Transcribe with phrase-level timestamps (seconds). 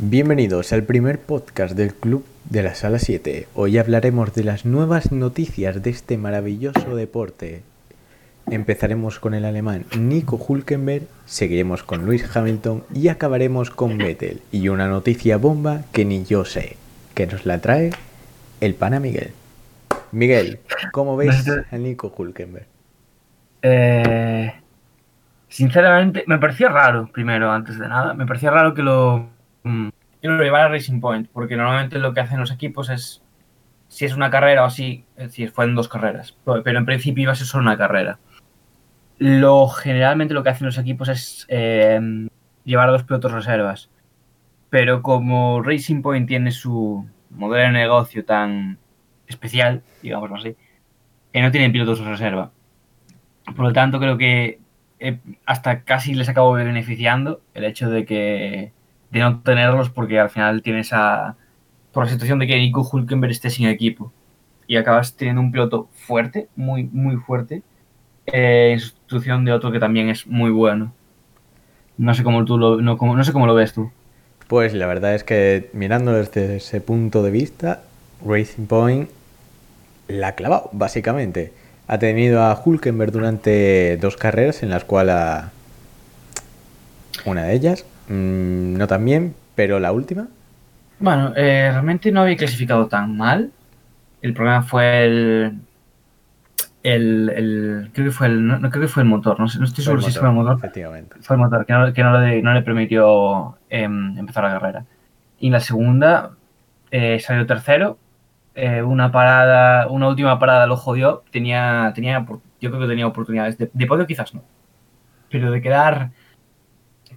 [0.00, 3.48] Bienvenidos al primer podcast del Club de la Sala 7.
[3.56, 7.62] Hoy hablaremos de las nuevas noticias de este maravilloso deporte.
[8.48, 14.40] Empezaremos con el alemán Nico Hulkenberg, seguiremos con Lewis Hamilton y acabaremos con Vettel.
[14.52, 16.76] Y una noticia bomba que ni yo sé,
[17.16, 17.90] que nos la trae
[18.60, 19.32] el pana Miguel.
[20.12, 20.60] Miguel,
[20.92, 22.68] ¿cómo ves a Nico Hulkenberg?
[23.62, 24.54] Eh,
[25.48, 29.36] sinceramente, me parecía raro, primero, antes de nada, me parecía raro que lo,
[29.68, 29.90] mm,
[30.20, 33.22] que lo llevara a Racing Point, porque normalmente lo que hacen los equipos es,
[33.88, 37.32] si es una carrera o así, es decir, fueron dos carreras, pero en principio iba
[37.32, 38.18] a ser solo una carrera.
[39.18, 42.00] Lo generalmente lo que hacen los equipos es eh,
[42.64, 43.90] llevar a dos pilotos reservas,
[44.70, 48.78] pero como Racing Point tiene su modelo de negocio tan
[49.26, 50.56] especial, digamos así,
[51.32, 52.52] que no tienen pilotos reserva.
[53.44, 54.60] Por lo tanto, creo que
[54.98, 58.72] eh, hasta casi les acabo beneficiando el hecho de que
[59.10, 61.36] de no tenerlos porque al final tienes a
[61.92, 64.12] por la situación de que Nico Hulkenberg esté sin equipo
[64.66, 67.62] y acabas teniendo un piloto fuerte, muy muy fuerte
[68.26, 70.92] eh, en sustitución de otro que también es muy bueno.
[71.96, 73.90] No sé cómo tú lo no, no sé cómo lo ves tú.
[74.46, 77.82] Pues la verdad es que mirando desde ese punto de vista,
[78.24, 79.10] Racing Point
[80.08, 81.52] la ha clavado, básicamente.
[81.86, 85.44] Ha tenido a Hulkenberg durante dos carreras en las cuales
[87.24, 90.28] una de ellas mmm, no tan bien, pero la última.
[90.98, 93.52] Bueno, eh, realmente no había clasificado tan mal.
[94.20, 95.58] El problema fue el,
[96.82, 99.64] el, el creo que fue el no, creo que fue el motor, no, sé, no
[99.64, 100.56] estoy seguro si fue el motor.
[100.56, 101.16] Efectivamente.
[101.20, 104.84] Fue el motor que no, que no, le, permitió eh, empezar la carrera.
[105.38, 106.32] Y la segunda
[106.90, 107.98] eh, salió tercero
[108.54, 112.26] eh, una parada, una última parada lo jodió, tenía, tenía,
[112.60, 113.56] yo creo que tenía oportunidades.
[113.56, 114.42] De, de podio quizás no.
[115.30, 116.10] Pero de quedar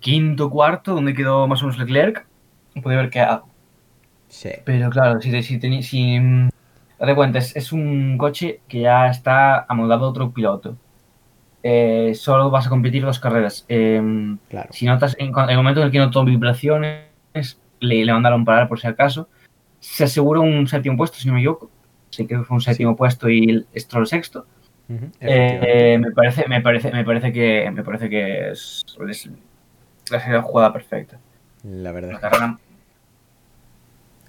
[0.02, 2.25] quinto, cuarto, donde quedó más o menos Leclerc,
[2.83, 3.45] podía haber quedado.
[4.27, 4.49] Sí.
[4.66, 6.19] Pero claro, si, si, si, si
[6.99, 10.76] date cuenta, es, es, un coche que ya está amoldado a otro piloto.
[11.64, 13.65] Eh, solo vas a competir dos carreras.
[13.70, 14.02] Eh,
[14.49, 14.70] claro.
[14.73, 17.05] Si notas, en, en, el momento en el que notó vibraciones,
[17.80, 19.30] le, le mandaron parar por si acaso
[19.81, 21.70] se aseguró un séptimo puesto, si no me equivoco.
[22.11, 22.97] Sí, creo que fue un séptimo sí.
[22.97, 24.45] puesto y Stroll sexto.
[24.87, 29.30] Uh -huh, eh, me parece, me parece, me parece que me parece que es, es
[30.11, 31.17] la jugada perfecta.
[31.64, 32.20] La verdad.
[32.22, 32.60] La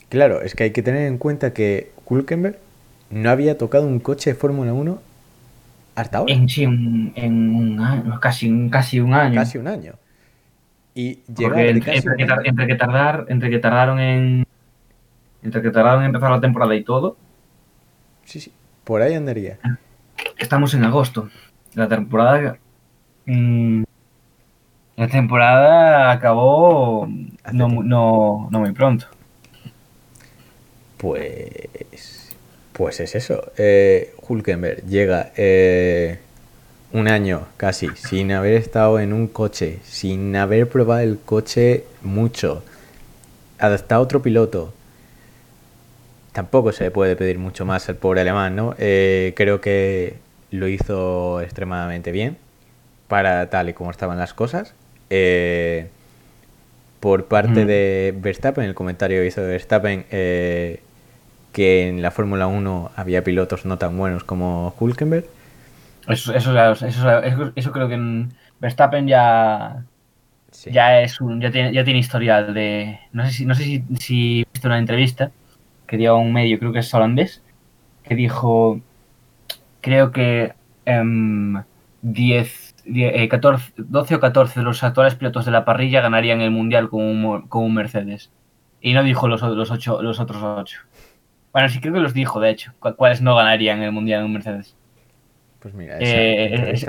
[0.09, 2.59] claro, es que hay que tener en cuenta que Hulkenberg
[3.11, 4.99] no había tocado un coche de Fórmula 1
[5.95, 6.33] hasta ahora.
[6.33, 9.35] En, sí, un, en un año, casi, casi un año.
[9.35, 9.95] Casi un año.
[10.95, 14.47] Y entre, entre, que, entre, que tardar, entre que tardaron en
[15.43, 17.17] entre que tardaron en empezar la temporada y todo.
[18.25, 18.53] Sí, sí,
[18.85, 19.59] por ahí andaría.
[20.39, 21.29] Estamos en agosto.
[21.75, 22.59] La temporada.
[23.27, 23.85] Mmm,
[25.03, 27.09] la temporada acabó
[27.53, 29.07] no, no, no, muy pronto.
[30.97, 32.31] Pues.
[32.73, 33.51] Pues es eso.
[33.59, 36.21] Eh, Hulkenberg llega eh,
[36.93, 42.63] un año casi sin haber estado en un coche, sin haber probado el coche mucho,
[43.59, 44.73] adaptado a otro piloto,
[46.31, 48.77] tampoco se le puede pedir mucho más al pobre alemán, ¿no?
[48.79, 50.15] Eh, creo que
[50.53, 52.37] lo hizo extremadamente bien
[53.09, 54.75] para tal y como estaban las cosas.
[55.15, 55.89] Eh,
[57.01, 57.67] por parte mm.
[57.67, 60.81] de Verstappen, el comentario hizo de Verstappen eh,
[61.53, 65.27] que en la Fórmula 1 había pilotos no tan buenos como Hulkenberg.
[66.09, 69.85] Eso, eso, eso, eso, eso creo que en Verstappen ya,
[70.51, 70.71] sí.
[70.73, 72.99] ya es un, ya tiene, ya tiene historial de.
[73.13, 75.31] No sé si, no sé si, si viste una entrevista
[75.87, 77.43] que dio a un medio, creo que es holandés,
[78.03, 78.81] que dijo,
[79.83, 80.55] creo que
[80.87, 81.63] um,
[82.01, 86.41] 10, 10 eh, 14, 12 o 14 de los actuales pilotos de la parrilla ganarían
[86.41, 88.31] el mundial con un, con un Mercedes.
[88.81, 90.81] Y no dijo los, los, ocho, los otros 8.
[91.53, 94.33] Bueno, sí creo que los dijo, de hecho, cuáles no ganarían el mundial en un
[94.33, 94.75] Mercedes.
[95.61, 96.83] Pues mira, eh, es,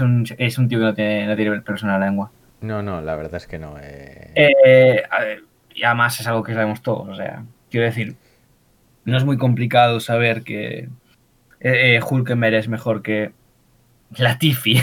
[0.00, 2.32] un, tío que no tiene, no tiene persona en la lengua.
[2.60, 3.76] No, no, la verdad es que no.
[3.80, 4.32] Eh...
[4.34, 5.44] Eh, a ver,
[5.74, 7.08] y además es algo que sabemos todos.
[7.08, 8.16] O sea, quiero decir,
[9.04, 10.88] no es muy complicado saber que
[11.60, 13.32] eh, Hulkenberg es mejor que
[14.18, 14.80] Latifi,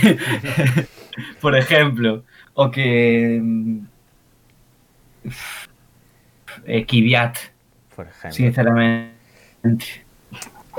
[1.42, 2.24] por ejemplo,
[2.54, 3.42] o que
[6.66, 7.38] eh, Kvyat,
[7.96, 8.32] por ejemplo.
[8.32, 9.14] sinceramente.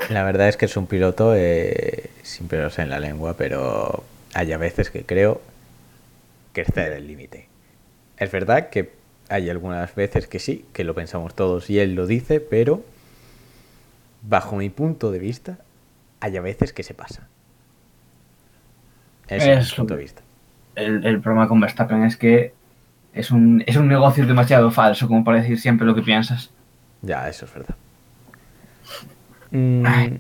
[0.09, 4.05] La verdad es que es un piloto eh, sin pelos en la lengua, pero
[4.35, 5.41] hay a veces que creo
[6.53, 7.49] que excede el límite.
[8.17, 8.93] Es verdad que
[9.29, 12.83] hay algunas veces que sí, que lo pensamos todos y él lo dice, pero
[14.23, 15.59] bajo mi punto de vista,
[16.21, 17.30] hay a veces que se pasa.
[19.31, 20.23] Ese es, es punto de vista.
[20.75, 22.53] El, el, problema con Verstappen es que
[23.13, 26.51] es un, es un negocio demasiado falso como para decir siempre lo que piensas.
[27.03, 27.77] Ya, eso es verdad.
[29.51, 30.19] Mm.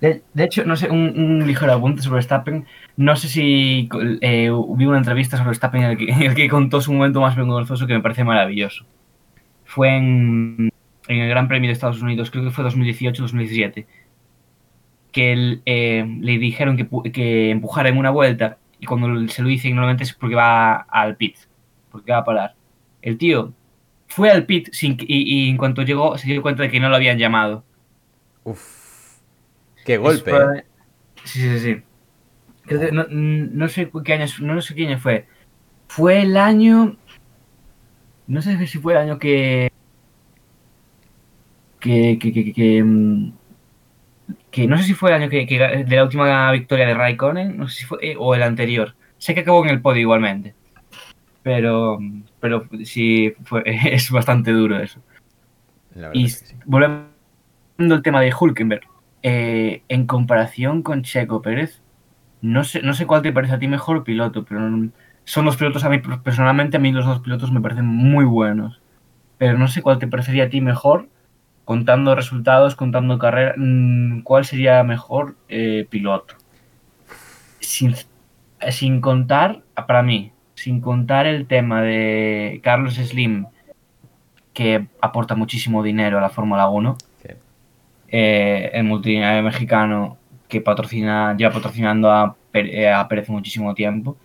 [0.00, 2.66] De, de hecho, no sé, un, un ligero apunte sobre Verstappen.
[2.96, 3.88] No sé si
[4.20, 7.20] eh, vi una entrevista sobre Verstappen en el, que, en el que contó su momento
[7.20, 8.84] más vergonzoso que me parece maravilloso.
[9.64, 10.70] Fue en,
[11.08, 13.86] en el Gran Premio de Estados Unidos, creo que fue 2018-2017,
[15.14, 19.48] que él, eh, le dijeron que, que empujara en una vuelta y cuando se lo
[19.48, 21.36] dicen normalmente es porque va al pit,
[21.90, 22.54] porque va a parar.
[23.00, 23.54] El tío
[24.08, 26.88] fue al pit sin, y, y en cuanto llegó se dio cuenta de que no
[26.88, 27.64] lo habían llamado.
[28.42, 28.84] uf.
[29.84, 30.32] Qué golpe.
[30.32, 30.64] ¿eh?
[31.24, 31.82] Sí, sí, sí.
[32.62, 35.26] Creo que no, no sé qué año, no sé qué año fue.
[35.86, 36.96] Fue el año.
[38.26, 39.70] No sé si fue el año que.
[41.78, 42.18] Que.
[42.18, 43.30] que, que, que,
[44.54, 47.56] que, no sé si fue el año que, que de la última victoria de Raikkonen,
[47.56, 47.98] no sé si fue.
[48.00, 48.94] eh, o el anterior.
[49.18, 50.54] Sé que acabó en el podio igualmente.
[51.42, 51.98] Pero.
[52.38, 55.00] Pero sí, fue, es bastante duro eso.
[56.12, 56.56] Y es que sí.
[56.64, 57.08] volviendo
[57.78, 58.82] al tema de Hulkenberg,
[59.22, 61.82] eh, en comparación con Checo Pérez,
[62.40, 64.60] no sé, no sé cuál te parece a ti mejor piloto, pero
[65.24, 68.80] son dos pilotos a mí, personalmente a mí los dos pilotos me parecen muy buenos.
[69.38, 71.08] Pero no sé cuál te parecería a ti mejor,
[71.64, 76.34] contando resultados, contando carrera, mm, cuál sería mejor eh, piloto.
[77.60, 77.94] Sin,
[78.70, 83.46] sin contar, para mí, sin contar el tema de Carlos Slim,
[84.52, 86.96] que aporta muchísimo dinero a la Fórmula 1.
[87.22, 87.28] Sí.
[88.08, 90.18] Eh, el multinacional mexicano
[90.48, 94.16] que patrocina, lleva patrocinando a, Pérez- eh, a Pérez muchísimo tiempo.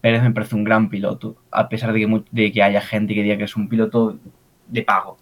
[0.00, 3.22] Pérez me parece un gran piloto, a pesar de que, de que haya gente que
[3.22, 4.18] diga que es un piloto
[4.66, 5.16] de pago.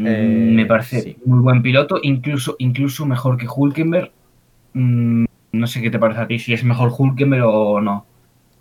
[0.00, 1.16] Mm, Eh, me parece sí.
[1.24, 4.10] muy buen piloto, incluso, incluso mejor que Hulkenberg.
[4.74, 8.06] Mm, no sé qué te parece a ti, si es mejor Hulkenberg o no.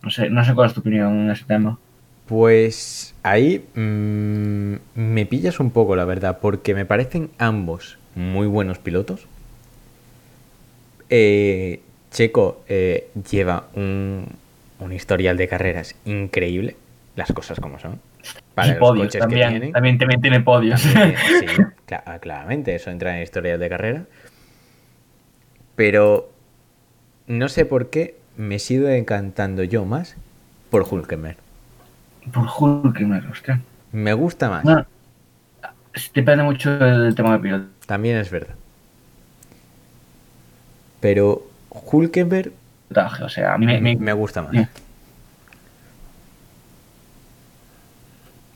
[0.03, 1.79] No sé, no sé cuál es tu opinión en ese tema.
[2.27, 8.79] Pues ahí mm, me pillas un poco, la verdad, porque me parecen ambos muy buenos
[8.79, 9.27] pilotos.
[11.09, 11.81] Eh,
[12.11, 14.25] Checo eh, lleva un,
[14.79, 16.75] un historial de carreras increíble,
[17.15, 17.99] las cosas como son.
[18.55, 19.71] Para y podios también, tienen.
[19.71, 20.81] también, también tiene podios.
[20.81, 21.45] También, sí,
[21.87, 24.03] cla- claramente, eso entra en historial de carrera.
[25.75, 26.29] Pero
[27.27, 30.15] no sé por qué me sigo encantando yo más
[30.69, 31.37] por Hulkenberg.
[32.33, 33.61] Por Hulkenberg, hostia.
[33.91, 34.63] Me gusta más.
[34.63, 34.85] Bueno,
[36.13, 37.65] depende mucho del tema de piloto.
[37.85, 38.55] También es verdad.
[40.99, 42.51] Pero Hulkenberg
[43.23, 44.67] O sea, a mí me, me- me gusta más.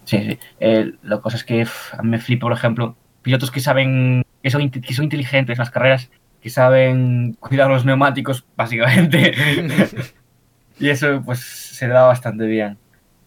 [0.05, 0.17] Sí.
[0.17, 0.39] Sí.
[0.59, 1.61] Eh, la cosa es que
[2.01, 5.71] mí me flipa, por ejemplo, pilotos que saben, que son, que son inteligentes en las
[5.71, 6.09] carreras,
[6.41, 9.33] que saben cuidar los neumáticos, básicamente.
[10.79, 12.77] y eso, pues, se da bastante bien.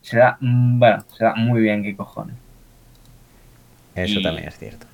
[0.02, 2.36] Se da, mm, bueno, se da muy bien, qué cojones.
[3.94, 4.86] Eso Y- también es cierto.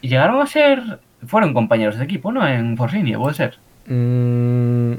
[0.00, 2.46] Y llegaron a ser, fueron compañeros de equipo, ¿no?
[2.46, 3.56] En Force India, puede ser.
[3.86, 4.94] Mm,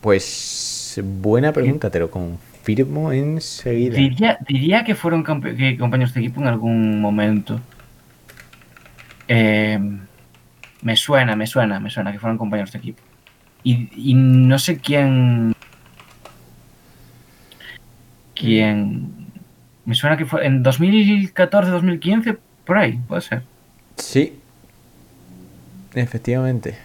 [0.00, 2.10] pues buena pregunta, te lo
[2.60, 3.96] confirmo enseguida.
[3.96, 7.60] Diría, diría que fueron que compañeros de equipo en algún momento.
[9.28, 9.78] Eh,
[10.82, 13.02] me suena, me suena, me suena que fueron compañeros de equipo.
[13.62, 15.54] Y, y no sé quién.
[18.34, 19.10] Quién.
[19.84, 23.42] Me suena que fue en 2014, 2015, por ahí, puede ser.
[23.96, 24.38] Sí.
[25.94, 26.76] Efectivamente.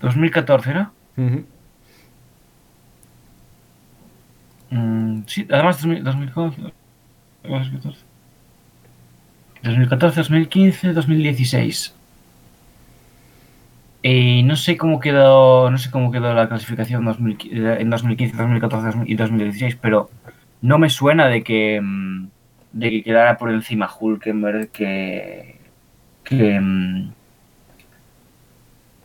[0.00, 0.92] 2014, ¿no?
[1.16, 1.44] Ujú.
[4.72, 6.62] Mm, sí, además 2000 2014,
[7.42, 7.98] 2014,
[9.62, 11.94] 2014, 2015, 2016.
[14.02, 18.98] Y no sé cómo quedó, no sé cómo quedó la clasificación 2000 en 2015, 2014
[19.04, 20.08] y 2016, pero
[20.62, 22.28] no me suena de que mm,
[22.72, 25.60] de que quedara por encima Hulkenberg que
[26.24, 27.12] que, mm,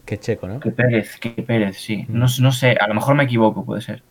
[0.06, 0.62] Qué checo, ¿no?
[0.62, 2.06] que Pérez, que Pérez, sí.
[2.08, 2.18] Mm.
[2.18, 4.02] No, no sé, a lo mejor me equivoco, puede ser.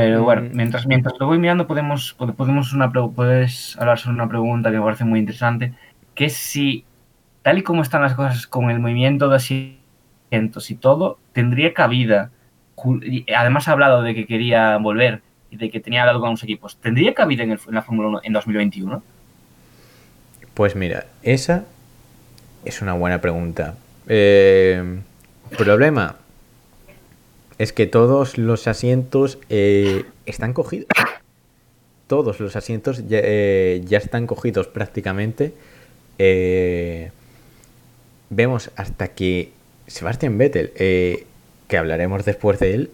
[0.00, 0.50] Pero bueno, Mm.
[0.56, 4.78] mientras, mientras lo voy mirando podemos, pod- podemos una, puedes hablar sobre una pregunta que
[4.78, 5.72] me parece muy interesante,
[6.14, 6.84] que es si,
[7.42, 12.30] tal y como están las cosas con el movimiento de asientos y todo, tendría cabida.
[13.36, 16.76] Además ha hablado de que quería volver y de que tenía hablado con los equipos.
[16.76, 19.02] ¿Tendría cabida en, el- en la Fórmula 1 en 2021?
[20.54, 21.64] Pues mira, esa
[22.64, 23.74] es una buena pregunta.
[24.06, 25.00] Eh,
[25.56, 26.16] problema
[27.58, 30.86] es que todos los asientos eh, están cogidos.
[32.06, 35.52] Todos los asientos ya, eh, están cogidos prácticamente.
[36.18, 37.10] Eh,
[38.30, 39.50] vemos hasta que
[39.88, 42.90] Sebastian Vettel, que hablaremos después de él,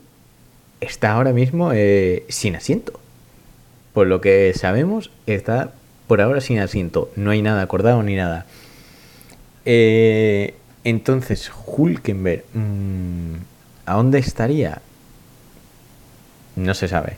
[0.80, 1.70] está ahora mismo
[2.28, 3.00] sin asiento.
[3.92, 5.72] por lo que sabemos, está
[6.08, 7.12] por ahora sin asiento.
[7.14, 8.46] No hay nada acordado ni nada.
[10.84, 13.34] Entonces, Hulkenberg, mm,
[13.86, 14.80] ¿a dónde estaría?
[16.56, 17.16] No se sabe.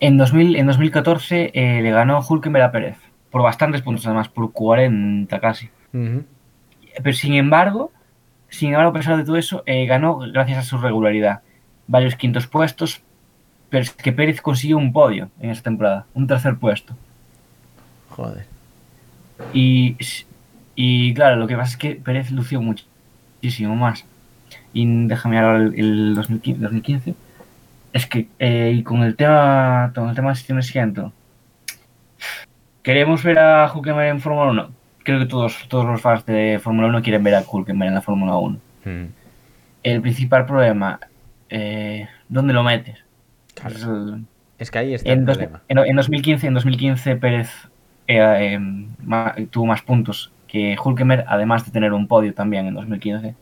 [0.00, 2.96] En, 2000, en 2014 eh, le ganó Hulkenberg a Pérez.
[3.30, 5.70] Por bastantes puntos, además, por 40 casi.
[5.90, 7.92] Pero sin embargo,
[8.48, 11.40] sin embargo, a pesar de todo eso, eh, ganó gracias a su regularidad.
[11.86, 13.00] Varios quintos puestos,
[13.70, 16.94] pero es que Pérez consiguió un podio en esa temporada, un tercer puesto.
[18.10, 18.44] Joder.
[19.54, 19.96] Y,
[20.74, 24.04] y claro, lo que pasa es que Pérez lució muchísimo más.
[24.72, 27.14] Y déjame ahora el, el 2015, 2015.
[27.92, 31.12] Es que, eh, y con el tema, con el tema de sesión de asiento,
[32.82, 34.70] ¿queremos ver a Hulkenberg en Fórmula 1?
[35.04, 38.00] Creo que todos, todos los fans de Fórmula 1 quieren ver a Hulkenberg en la
[38.02, 38.58] Fórmula 1.
[38.84, 39.04] Mm,
[39.82, 41.00] El principal problema,
[41.50, 42.98] eh, ¿dónde lo metes?
[43.54, 43.74] claro.
[43.76, 44.24] Es el-
[44.58, 45.60] Es que ahí está el en, dos- problema.
[45.68, 47.50] en- en 2015, en 2015 Pérez
[48.06, 48.58] eh, eh,
[49.04, 53.34] ma- tuvo más puntos que Hulkenberg, además de tener un podio también en 2015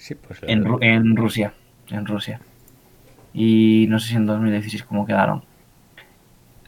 [0.00, 1.52] Sí, pues en, Ru- en Rusia,
[1.90, 2.40] en Rusia.
[3.34, 5.44] Y no sé si en 2016 cómo quedaron.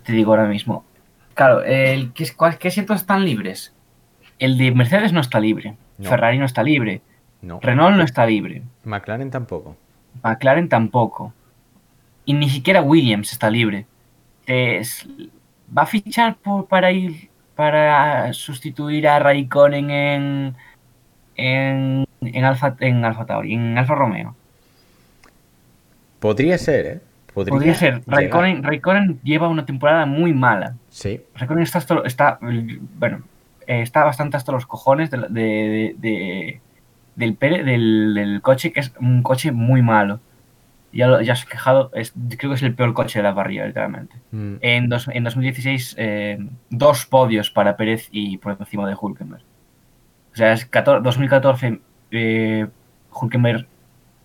[0.05, 0.85] Te digo ahora mismo.
[1.35, 3.73] Claro, el, ¿qué, cuál- ¿qué asientos están libres?
[4.39, 5.77] El de Mercedes no está libre.
[5.99, 6.11] No.
[6.11, 7.01] Ferrari no está libre.
[7.41, 7.59] no.
[7.61, 8.63] Renault no está libre.
[8.85, 9.77] McLaren tampoco.
[10.23, 11.33] McLaren tampoco.
[12.27, 13.87] Y ni siquiera Williams está libre.
[14.47, 15.09] Es-
[15.77, 20.55] ¿Va a fichar por- para ir para sustituir a Raikkonen en
[21.37, 24.35] en, en Alfa en Alfa Tauri, en Alfa Romeo?
[26.21, 27.01] Podría ser, ¿eh?
[27.35, 28.03] Podría, Podría ser.
[28.07, 30.75] Raikkonen, Raikkonen lleva una temporada muy mala.
[30.91, 33.23] Sí, Raikkonen está, hasta- está bueno,
[33.67, 36.61] eh, está bastante hasta los cojones de, de- de- de-
[37.17, 40.21] del, Pérez- del, del coche, que es un coche muy malo.
[40.93, 43.35] Ya, lo- ya se ha quejado, es- creo que es el peor coche de la
[43.35, 44.15] parrilla, literalmente.
[44.31, 46.39] Mm, En, dos- en 2016, eh,
[46.69, 49.43] dos podios para Pérez y por encima de Hulkenberg.
[50.35, 51.81] O sea, es 14 2014
[52.13, 52.67] eh,
[53.13, 53.67] Hulkenberg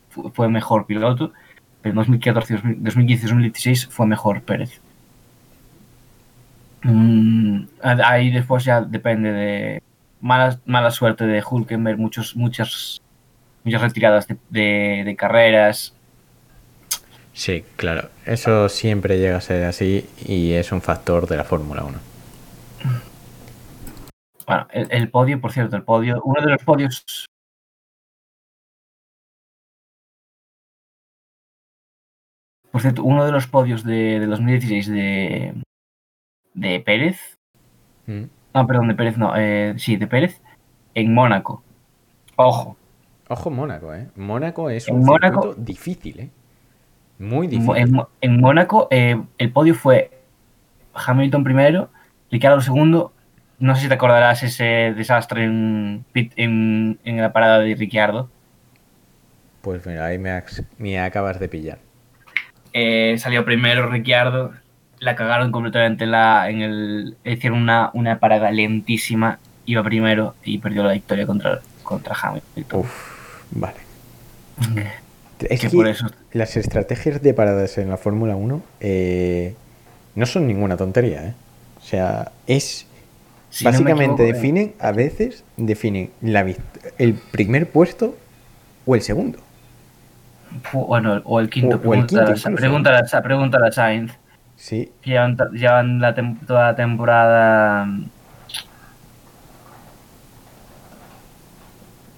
[0.09, 1.33] fu- fue mejor piloto,
[1.81, 4.79] pero en 2014, 2015 2016 fue mejor Pérez.
[6.83, 9.83] Mm, ahí después ya depende de
[10.21, 13.01] mala, mala suerte de Hulkenberg, muchos, muchas,
[13.63, 15.93] muchas retiradas de, de- de carreras.
[17.33, 18.09] Sí, claro.
[18.25, 21.97] Eso siempre llega a ser así y es un factor de la Fórmula 1.
[24.47, 27.03] Bueno, el, el podio, por cierto, el podio, uno de los podios.
[32.77, 35.55] Por cierto, uno de los podios de, de 2016 de,
[36.53, 37.39] de Pérez.
[38.05, 39.33] Mm, No, perdón, de Pérez no.
[39.35, 40.39] eh, sí, de Pérez.
[40.93, 41.63] En Mónaco.
[42.35, 42.77] Ojo.
[43.29, 44.09] Ojo Mónaco, ¿eh?
[44.15, 46.29] Mónaco es En un Mónaco- circuito difícil, ¿eh?
[47.17, 47.99] Muy difícil.
[48.21, 50.11] En Mónaco eh, el podio fue
[50.93, 51.89] Hamilton primero,
[52.29, 53.11] Ricciardo segundo.
[53.57, 58.29] No sé si te acordarás ese desastre en, pit- en, en la parada de Ricciardo.
[59.61, 61.86] Pues mira, ahí me acabas de pillar.
[62.73, 64.53] Eh, salió primero Ricciardo,
[64.99, 70.57] la cagaron completamente en la, en el, hicieron una, una parada lentísima, iba primero y
[70.57, 72.79] perdió la victoria contra, contra Hamilton.
[72.79, 72.91] Uf,
[73.51, 73.77] vale.
[75.39, 79.53] Es que que por eso, las estrategias de paradas en la Fórmula 1 eh,
[80.15, 81.33] no son ninguna tontería, ¿eh?
[81.79, 82.87] O sea, es...
[83.49, 86.45] si no me básicamente equivoco, eh, definen, a veces, definen la,
[86.97, 88.17] el primer puesto
[88.85, 89.39] o el segundo.
[90.73, 92.51] Bueno, o el quinto, O- o el quinto a- incluso.
[92.55, 94.13] pregúntale a- pregúntale a Sainz.
[94.55, 97.87] Sí, Llevan, llevan la tem- toda la temporada.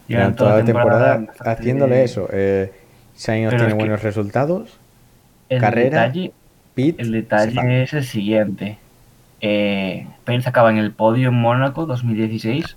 [0.07, 2.27] Llevan toda la temporada haciéndole de- eso.
[2.31, 2.71] Eh,
[3.13, 4.79] Sainz tiene buenos resultados.
[5.49, 6.31] El carrera, detalle,
[6.73, 8.77] Pit, el detalle es el siguiente.
[9.41, 12.75] Eh, Pérez acaba en el podio en Mónaco 2016,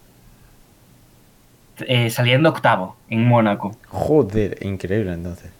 [1.88, 3.76] eh, saliendo octavo en Mónaco.
[3.88, 5.50] Joder, increíble entonces.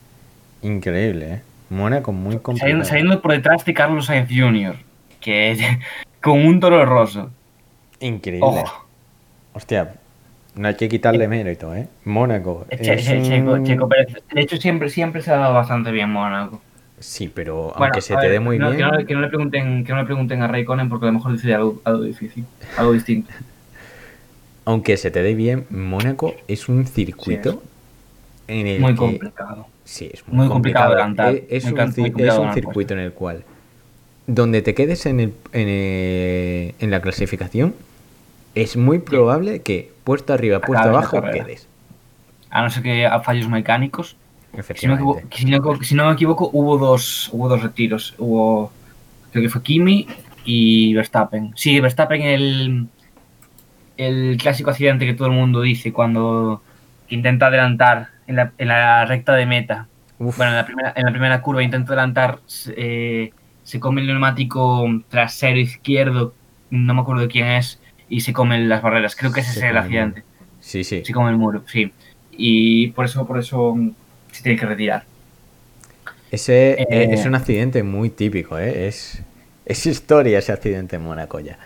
[0.63, 1.43] Increíble, ¿eh?
[1.71, 2.59] Mónaco muy complicado.
[2.61, 4.77] Saliendo, saliendo por detrás de Carlos Sainz Jr.,
[5.21, 5.79] que
[6.21, 7.31] con un toro roso.
[8.01, 8.65] Increíble.
[9.55, 9.95] Hostia,
[10.55, 11.89] no hay que quitarle mérito, ¿eh?
[12.05, 12.67] Mónaco.
[12.71, 14.09] Che- es che- Checo, un- Checo Pérez.
[14.33, 16.61] De hecho, siempre, siempre se ha dado bastante bien Mónaco.
[16.99, 18.79] Sí, pero Bueno, aunque se te ver, dé muy no- bien.
[18.79, 21.09] Que no, le- que no le pregunten, que no le pregunten a Raikkonen porque a
[21.09, 22.45] lo mejor dice algo, algo difícil,
[22.77, 23.31] algo distinto.
[24.65, 27.63] Aunque se te dé bien, Mónaco es un circuito
[28.49, 28.99] en el Muy que.
[28.99, 29.67] complicado.
[29.85, 33.45] Sí, es Muy complicado adelantar, Es, muy un, complicado es un circuito en el cual,
[34.27, 37.75] donde te quedes en, el, en, el- en la clasificación,
[38.55, 41.67] es muy probable que puesto arriba, puesto abajo, quedes.
[42.51, 44.17] A no ser que haya fallos mecánicos.
[44.75, 45.01] Si no, me Efectivamente.
[45.01, 48.15] equivoco, si no- si no me equivoco, hubo dos, hubo dos retiros.
[48.19, 48.71] Hubo
[49.33, 50.07] creo que fue Kimi
[50.45, 51.53] y Verstappen.
[51.57, 52.87] Sí, Verstappen el,
[54.03, 56.63] el clásico accidente que todo el mundo dice cuando
[57.09, 59.89] intenta adelantar en la, en la recta de meta.
[60.19, 62.41] Uf, Bueno, en la primera, en la primera curva intenta adelantar,
[62.77, 66.35] eh, se come el neumático trasero izquierdo,
[66.71, 69.17] no me acuerdo de quién es, y se come las barreras.
[69.17, 70.25] Creo que ese Se es el accidente.
[70.61, 71.03] sí, sí.
[71.03, 71.93] Se come el muro, sí.
[72.31, 73.77] Y por eso, por eso
[74.33, 75.07] se tiene que retirar.
[76.31, 78.89] Ese Eh, eh, es un accidente muy típico, ¿eh?
[78.89, 79.23] Es,
[79.65, 81.59] es historia ese accidente en Mónaco ya.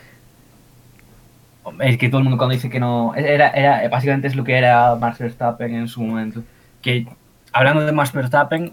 [1.81, 3.15] Es que todo el mundo cuando dice que no.
[3.15, 6.43] Era, era, básicamente es lo que era Max Verstappen en su momento.
[6.83, 7.07] Que
[7.53, 8.73] hablando de Max Verstappen,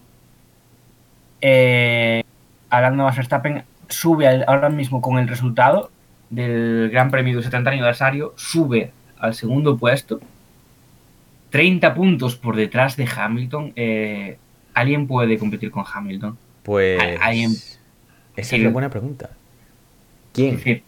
[1.41, 2.23] eh,
[2.69, 5.91] hablando de Max Verstappen, sube al- ahora mismo con el resultado
[6.29, 10.19] del Gran Premio del 70 aniversario, sube al segundo puesto,
[11.49, 13.73] 30 puntos por detrás de Hamilton.
[13.75, 14.37] eh,
[14.73, 16.35] ¿Alguien puede competir con Hamilton?
[16.63, 16.99] Pues.
[17.21, 17.51] Alguien-
[18.35, 19.29] Esa es la buena pregunta.
[20.33, 20.49] ¿Quién?
[20.55, 20.83] Es decir, ¿qui-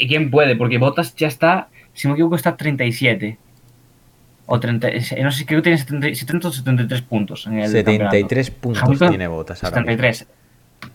[0.00, 0.56] ¿quién puede?
[0.56, 3.38] Porque Bottas ya está, si no me equivoco, está 37.
[4.46, 7.68] O 30, eh, no sé, creo que tiene 70, 70 o 73 puntos en el
[7.70, 9.92] 73 puntos Hamilton, tiene botas ahora mismo.
[9.92, 10.26] 73.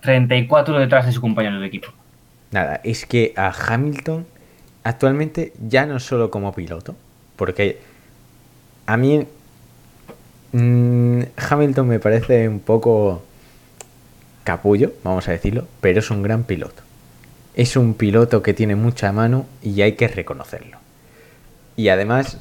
[0.01, 1.87] 34 detrás de su compañero de equipo.
[2.51, 4.27] Nada, es que a Hamilton
[4.83, 6.95] actualmente ya no solo como piloto,
[7.35, 7.79] porque
[8.85, 9.25] a mí
[10.51, 13.23] mm, Hamilton me parece un poco
[14.43, 16.83] capullo, vamos a decirlo, pero es un gran piloto.
[17.53, 20.79] Es un piloto que tiene mucha mano y hay que reconocerlo.
[21.75, 22.39] Y además,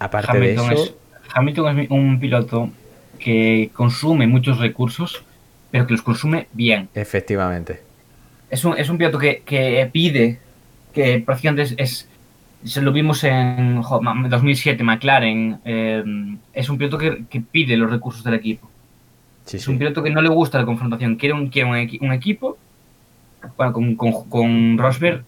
[0.00, 0.98] aparte Hamilton, de es, eso,
[1.34, 2.76] Hamilton es un piloto
[3.18, 5.24] que consume muchos recursos,
[5.70, 6.90] pero que los consume bien.
[6.94, 7.82] efectivamente,
[8.48, 10.40] Es un, es un piloto que, que pide,
[10.92, 12.10] que prácticamente es, es-
[12.64, 16.02] se lo vimos en jo, ma- 2007, McLaren, eh,
[16.52, 18.72] es un piloto que, que pide los recursos del equipo.
[19.46, 19.68] sí, Es sí.
[19.68, 21.68] un piloto que no le gusta la confrontación, quiere un, quiere
[22.00, 22.58] un equipo.
[23.56, 25.24] Bueno, con, con, con Rosberg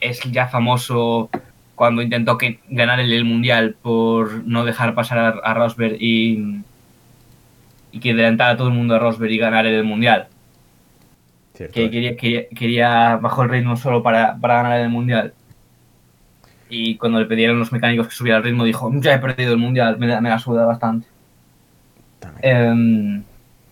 [0.00, 1.30] es ya famoso
[1.74, 6.62] cuando intentó que, ganar el, el mundial por no dejar pasar a, a Rosberg y,
[7.92, 10.28] y que adelantara a todo el mundo a Rosberg y ganar el mundial
[11.60, 15.34] cierto que quería, quería, quería bajo el ritmo solo para, para ganar el mundial.
[16.68, 19.58] Y cuando le pidieron los mecánicos que subiera el ritmo, dijo: Ya he perdido el
[19.58, 21.06] mundial, me, me la suda bastante.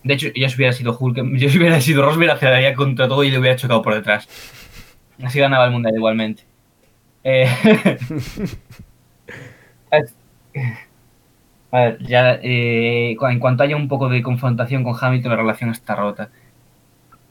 [0.03, 3.23] De hecho, ya si hubiera sido Hulk, yo si hubiera sido Rosberg, aceleraría contra todo
[3.23, 4.27] y le hubiera chocado por detrás.
[5.23, 6.43] Así ganaba el mundial igualmente.
[7.23, 7.47] Eh,
[11.71, 15.69] a ver, ya eh, en cuanto haya un poco de confrontación con Hamilton, la relación
[15.71, 16.29] está rota.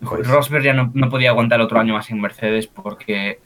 [0.01, 3.41] Pues- Rosberg ya no, no podía aguantar otro año más en Mercedes porque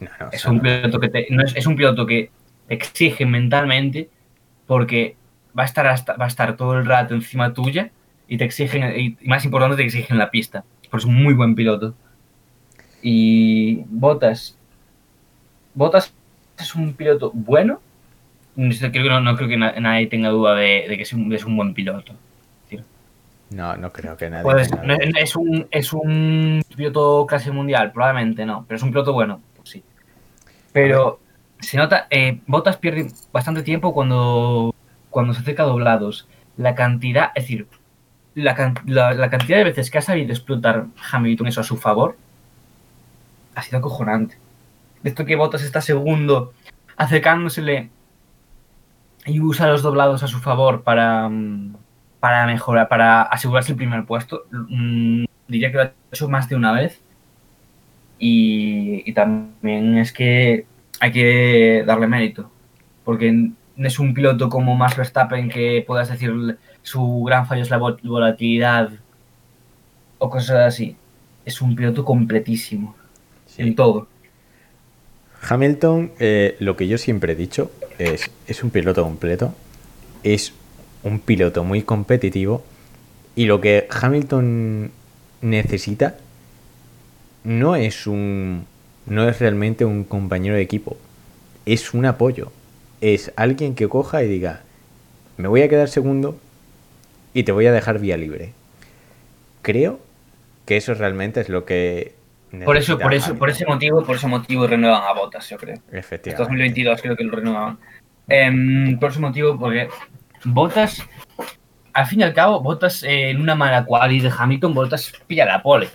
[0.00, 2.30] No, no, es un piloto que te, es, es un piloto que
[2.68, 4.08] te exige mentalmente
[4.66, 5.16] porque
[5.58, 7.90] va a estar hasta- va a estar todo el rato encima tuya
[8.28, 11.54] y te exigen y más importante te exigen la pista por es un muy buen
[11.54, 11.94] piloto
[13.02, 14.56] y Bottas
[15.74, 16.12] Bottas
[16.58, 17.80] es un piloto bueno
[18.56, 21.32] creo que no, no creo que na- nadie tenga duda de, de que es un,
[21.32, 22.14] es un buen piloto
[23.50, 24.42] no, no creo que nadie.
[24.42, 29.12] Pues, no- es, un, es un piloto clase mundial, probablemente no, pero es un piloto
[29.12, 29.84] bueno, pues sí.
[30.72, 31.20] Pero
[31.60, 34.74] se nota, eh, Bottas pierde bastante tiempo cuando,
[35.10, 36.26] cuando se acerca a doblados.
[36.56, 37.66] La cantidad, es decir,
[38.34, 42.16] la, la- la cantidad de veces que ha sabido explotar Hamilton eso a su favor
[43.54, 44.36] ha sido acojonante.
[45.04, 46.52] Esto que Bottas está segundo,
[46.96, 47.90] acercándosele
[49.26, 51.76] y usa los doblados a su favor para, mm,
[52.20, 54.44] para mejorar, para asegurarse el primer puesto.
[54.50, 57.00] Mm, Diría que lo ha hecho más de una vez.
[58.18, 60.66] Y, y también es que
[61.00, 62.50] hay que darle mérito.
[63.04, 66.32] Porque no es un piloto como Max Verstappen que puedas decir
[66.84, 68.90] su gran fallo es la vol- volatilidad
[70.18, 70.96] o cosas así.
[71.44, 72.94] Es un piloto completísimo
[73.46, 73.62] Sí.
[73.62, 74.06] en todo.
[75.48, 79.54] Hamilton, eh, lo que yo siempre he dicho, es, es un piloto completo,
[80.22, 80.52] es
[81.02, 82.64] un piloto muy competitivo
[83.36, 84.90] y lo que Hamilton
[85.42, 86.16] necesita
[87.44, 88.64] no es un
[89.06, 90.96] no es realmente un compañero de equipo,
[91.66, 92.50] es un apoyo,
[93.02, 94.62] es alguien que coja y diga,
[95.36, 96.38] me voy a quedar segundo
[97.34, 98.52] y te voy a dejar vía libre.
[99.60, 100.00] Creo
[100.64, 102.14] que eso realmente es lo que
[102.64, 105.76] Por eso, por eso, por ese motivo, por ese motivo renuevan a Botas, yo creo.
[105.92, 106.42] Efectivamente.
[106.42, 107.78] 2022 creo que lo renuevaban.
[108.28, 109.88] Em, por ese motivo, porque
[110.44, 111.06] Botas,
[111.92, 115.44] al fin y al cabo, Botas eh, en una mala quali de Hamilton, Botas pilla
[115.44, 115.88] la pole.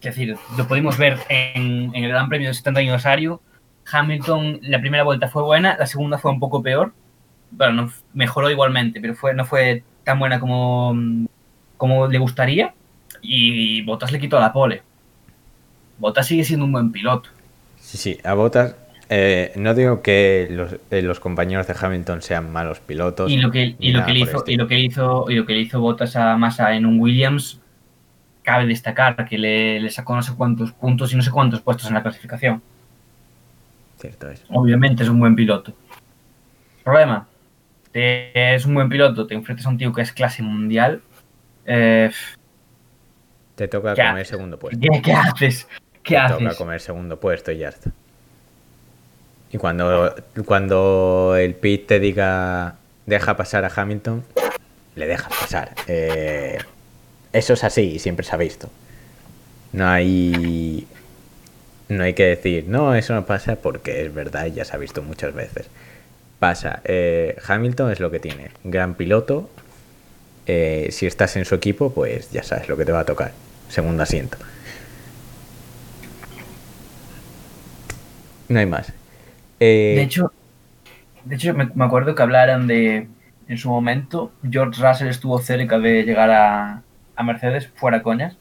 [0.00, 3.40] Es decir, lo pudimos ver en, en el Gran Premio del 70 aniversario.
[3.92, 6.92] Hamilton, la primera vuelta fue buena, la segunda fue un poco peor.
[7.50, 10.92] Bueno, no, mejoró igualmente, pero fue, no fue tan buena como,
[11.76, 12.74] como le gustaría.
[13.22, 14.82] Y Botas le quitó la pole.
[15.98, 17.30] Bottas sigue siendo un buen piloto.
[17.78, 18.74] Sí, sí, a Bottas.
[19.08, 23.30] eh, no digo que los, eh, los compañeros de Hamilton sean malos pilotos.
[23.30, 25.34] Y lo que, ni y lo nada que le hizo, y lo que hizo, y
[25.36, 27.60] lo que le hizo Bottas a Massa en un Williams,
[28.42, 31.86] cabe destacar que le, le sacó no sé cuántos puntos y no sé cuántos puestos
[31.86, 32.60] en la clasificación.
[34.00, 34.42] Cierto es.
[34.48, 35.72] Obviamente es un buen piloto.
[36.82, 37.28] Problema.
[37.92, 41.02] Te- es un buen piloto, te enfrentas a un tío que es clase mundial.
[41.66, 42.10] eh,
[43.56, 44.28] Te toca ¿Qué comer haces?
[44.28, 44.80] segundo puesto.
[44.80, 45.68] ¿qué, qué haces?
[46.02, 46.58] ¿Qué Te toca haces?
[46.58, 47.90] comer segundo puesto y ya está.
[49.52, 50.14] Y cuando,
[50.46, 52.76] cuando el pit te diga
[53.06, 54.22] deja pasar a Hamilton,
[54.94, 55.74] le dejas pasar.
[55.88, 56.58] Eh,
[57.32, 58.70] eso es así y siempre se ha visto.
[59.72, 60.86] No hay.
[61.88, 64.78] No hay que decir, no, eso no pasa porque es verdad y ya se ha
[64.78, 65.68] visto muchas veces.
[66.40, 66.82] Pasa.
[66.84, 68.52] eh, Hamilton es lo que tiene.
[68.64, 69.54] Gran piloto.
[70.46, 73.38] eh, si estás en su equipo, pues ya sabes lo que te va a tocar.
[73.68, 74.38] Segundo asiento.
[78.48, 78.94] No hay más.
[79.60, 80.34] Eh, De hecho,
[81.24, 83.10] de hecho me, me acuerdo que hablaran de,
[83.48, 86.84] en su momento, George Russell estuvo cerca de llegar a,
[87.16, 88.38] a Mercedes, fuera coñas.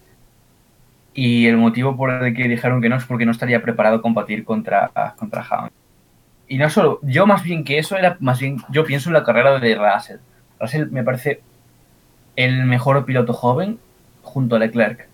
[1.13, 4.01] Y el motivo por el que dijeron que no es porque no estaría preparado a
[4.01, 5.78] combatir contra, contra Hamilton.
[6.49, 9.23] Y no solo, yo más bien que eso era, más bien, yo pienso en la
[9.23, 10.17] carrera de Russell.
[10.59, 11.41] Russell me parece
[12.35, 13.79] el mejor piloto joven
[14.23, 15.07] junto a Leclerc.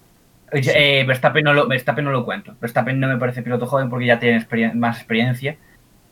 [0.51, 2.55] Eh, Verstappen, no lo, Verstappen no lo cuento.
[2.61, 5.57] Verstappen no me parece piloto joven porque ya tiene experien- más experiencia.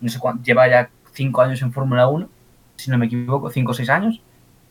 [0.01, 2.27] No sé cuánto, lleva ya 5 años en Fórmula 1,
[2.75, 4.21] si no me equivoco, 5 o 6 años.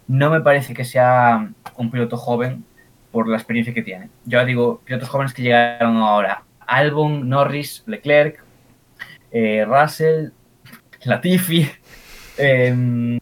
[0.07, 2.65] No me parece que sea un piloto joven
[3.11, 4.11] por la experiencia que tiene.
[4.27, 6.43] Yo digo, pilotos jóvenes que llegaron ahora.
[6.67, 8.43] Albon, Norris, Leclerc,
[9.31, 10.31] eh, Russell,
[11.05, 11.69] Latifi,
[12.39, 13.19] eh,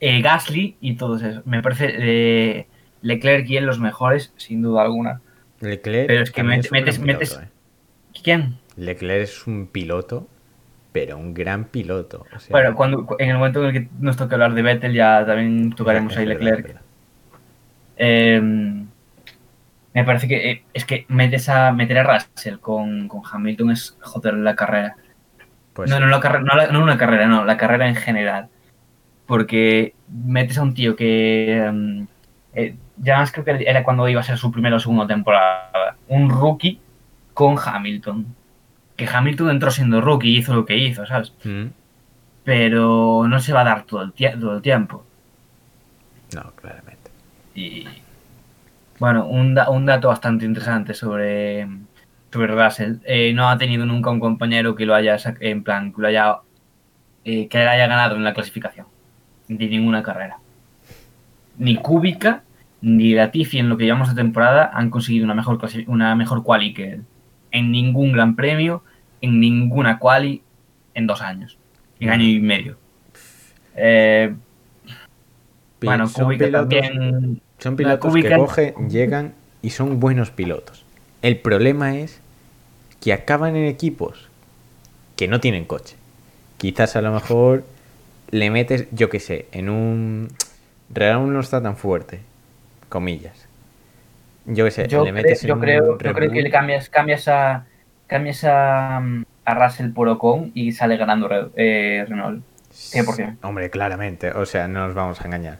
[0.00, 1.46] eh, Gasly y todos esos.
[1.46, 2.66] Me parece eh,
[3.02, 5.20] Leclerc y él los mejores, sin duda alguna.
[5.60, 7.48] Leclerc, pero es que metes- metes- piloto, eh.
[8.22, 8.58] ¿Quién?
[8.76, 10.28] Leclerc es un piloto,
[10.92, 12.24] pero un gran piloto.
[12.34, 14.92] o sea, Bueno, cuando, en el momento en el que nos toque hablar de Vettel
[14.92, 16.80] ya también tocaremos ahí Leclerc.
[17.96, 23.72] Eh, me parece que eh, es que metes a meter a Russell con, con Hamilton
[23.72, 24.96] es joder la carrera.
[25.78, 28.48] Pues no, no, la no, la- no una carrera, no, la carrera en general.
[29.26, 32.06] Porque metes a un tío que em,
[32.54, 35.96] eh, ya más creo que era cuando iba a ser su primera o segunda temporada.
[36.08, 36.80] Un rookie
[37.34, 38.26] con Hamilton.
[38.96, 41.32] Que Hamilton entró siendo rookie y hizo lo que hizo, ¿sabes?
[41.44, 41.66] Mm,
[42.44, 45.04] Pero no se va a dar todo el, tie- todo el tiempo.
[46.34, 47.10] No, claramente.
[47.54, 47.86] Y
[48.98, 51.68] bueno, un, da- un dato bastante interesante sobre,
[52.32, 52.96] Russell.
[53.04, 56.36] Eh, no ha tenido nunca un compañero que lo haya en plan, que lo haya
[57.24, 58.86] eh, que haya ganado en la clasificación.
[59.48, 60.38] De ninguna carrera.
[61.58, 62.42] Ni Kubica
[62.80, 66.74] ni Latifi en lo que llevamos de temporada han conseguido una mejor una mejor quali
[66.74, 67.04] que él.
[67.50, 68.82] En ningún gran premio,
[69.20, 70.42] en ninguna quali
[70.94, 71.58] en dos años.
[71.98, 72.76] En año y medio.
[73.74, 74.34] Eh,
[75.80, 80.84] bueno, son Kubica pilotos, también son pilotos Kubica- que cogen, llegan y son buenos pilotos.
[81.22, 82.20] El problema es
[83.00, 84.28] que acaban en equipos
[85.16, 85.96] que no tienen coche.
[86.58, 87.64] Quizás a lo mejor
[88.30, 90.28] le metes, yo qué sé, en un...
[90.90, 92.20] Real no está tan fuerte,
[92.88, 93.46] comillas.
[94.46, 96.88] Yo qué sé, Yo, le metes en yo un creo, yo creo que le cambias,
[96.88, 97.66] cambias a
[98.06, 99.02] cambias a,
[99.44, 102.42] a Russell por Ocon y sale ganando eh, Renault.
[102.72, 103.38] 100%.
[103.42, 105.58] Hombre, claramente, o sea, no nos vamos a engañar.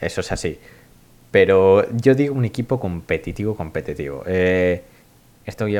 [0.00, 0.58] Eso es así.
[1.32, 4.22] Pero yo digo un equipo competitivo, competitivo.
[4.26, 4.84] Eh.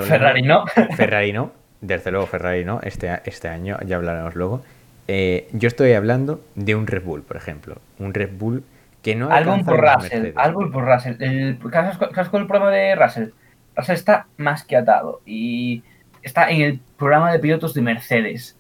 [0.09, 0.65] Ferrari no.
[0.97, 4.63] Ferrari no, desde luego Ferrari no, este, este año ya hablaremos luego.
[5.07, 7.77] Eh, yo estoy hablando de un Red Bull, por ejemplo.
[7.99, 8.65] Un Red Bull
[9.03, 10.33] que no Albon por Russell.
[10.37, 11.17] Albon por Russell.
[11.21, 13.29] El, ¿sabes, cuál- el problema de Russell?
[13.77, 15.83] Russell está más que atado y
[16.23, 18.57] está en el programa de pilotos de Mercedes.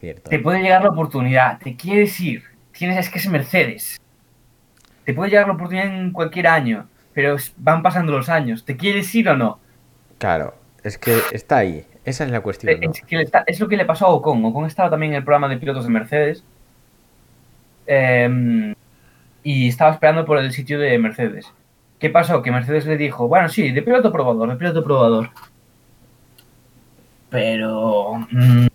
[0.00, 0.30] Cierto.
[0.30, 2.42] Te puede llegar la oportunidad, te quieres ir,
[2.76, 4.00] tienes es que es Mercedes.
[5.04, 8.64] Te puede llegar la oportunidad en cualquier año, pero van pasando los años.
[8.64, 9.58] ¿Te quieres ir o no?
[10.18, 11.84] Claro, es que está ahí.
[12.04, 12.80] Esa es la cuestión.
[12.80, 12.90] ¿no?
[12.90, 14.44] Es, que está- es lo que le pasó a Ocon.
[14.44, 16.44] Ocon estaba también en el programa de pilotos de Mercedes.
[17.86, 18.74] eh,
[19.44, 21.52] y estaba esperando por el sitio de Mercedes.
[21.98, 22.42] ¿Qué pasó?
[22.42, 25.30] Que Mercedes le dijo, bueno, sí, de piloto probador, de piloto probador.
[27.30, 28.66] Pero mm,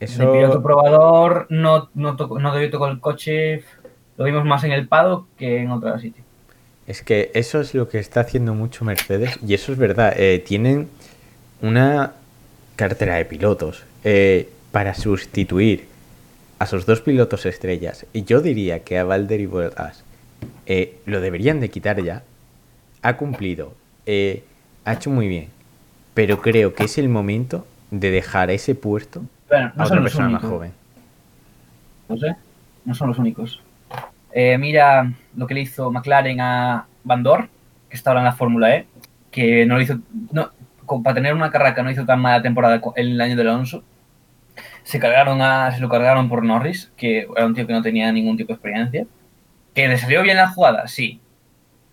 [0.00, 3.64] de piloto probador no, no, tocó- no debió tocar el coche.
[4.22, 6.22] Lo vimos más en el Pado que en otro sitio.
[6.86, 9.36] es que eso es lo que está haciendo mucho Mercedes.
[9.44, 10.14] Y eso es verdad.
[10.16, 10.88] eh, tienen
[11.60, 12.12] una
[12.76, 15.88] cartera de pilotos eh, para sustituir
[16.60, 18.06] a sus dos pilotos estrellas.
[18.12, 20.04] Y yo diría que a Valder y Bottas
[20.66, 22.22] eh, lo deberían de quitar ya.
[23.02, 23.74] Ha cumplido.
[24.06, 25.48] ha hecho muy bien.
[26.14, 30.28] pero creo que es el momento de dejar ese puesto Bueno, no a otra persona
[30.28, 30.70] más joven.
[32.08, 32.36] No sé,
[32.84, 33.60] no son los únicos.
[34.32, 37.50] Eh, mira lo que le hizo McLaren a Van Dorn,
[37.88, 38.86] que está ahora en la Fórmula E,
[39.30, 39.98] que no lo hizo,
[40.32, 40.50] no,
[41.02, 43.84] para tener una carrera que no hizo tan mala temporada el año de Alonso,
[44.82, 48.10] se cargaron a, se lo cargaron por Norris, que era un tío que no tenía
[48.12, 49.06] ningún tipo de experiencia.
[49.74, 51.20] Que le salió bien la jugada, sí,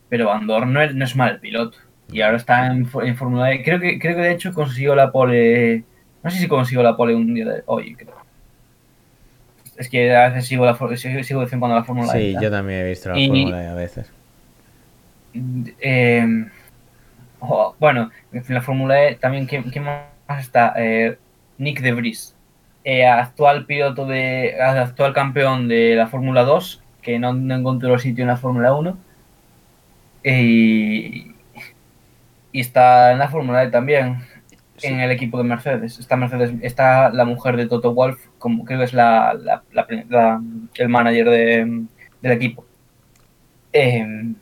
[0.10, 1.78] pero Van Dorn no es, no es mal piloto.
[2.12, 3.64] Y ahora está en Fórmula E.
[3.64, 5.84] Creo que, creo que de hecho consiguió la pole.
[6.24, 8.19] No sé si consiguió la pole un día de hoy, creo.
[9.80, 12.34] Es que a veces sigo, la, sigo, de cuando la Fórmula E.
[12.34, 14.12] Sí, yo también he visto la Y- fórmula E a veces.
[15.80, 16.46] Eh,
[17.80, 20.04] bueno, en la Fórmula E también, ¿quién, quién más
[20.40, 20.74] está?
[20.76, 21.18] Eh,
[21.58, 22.36] Nick De Vries,
[22.84, 24.56] eh, actual piloto de.
[24.62, 28.98] actual campeón de la Fórmula 2, que no, no encontró sitio en la Fórmula 1.
[30.26, 31.32] Y,
[32.52, 34.18] está en la Fórmula E también.
[34.84, 36.00] En el equipo de Mercedes.
[36.00, 40.42] Está Mercedes, está la mujer de Toto Wolf, como creo que es la, la- la-
[40.76, 41.84] el manager de-
[42.22, 42.66] del equipo.
[43.74, 44.34] Eh,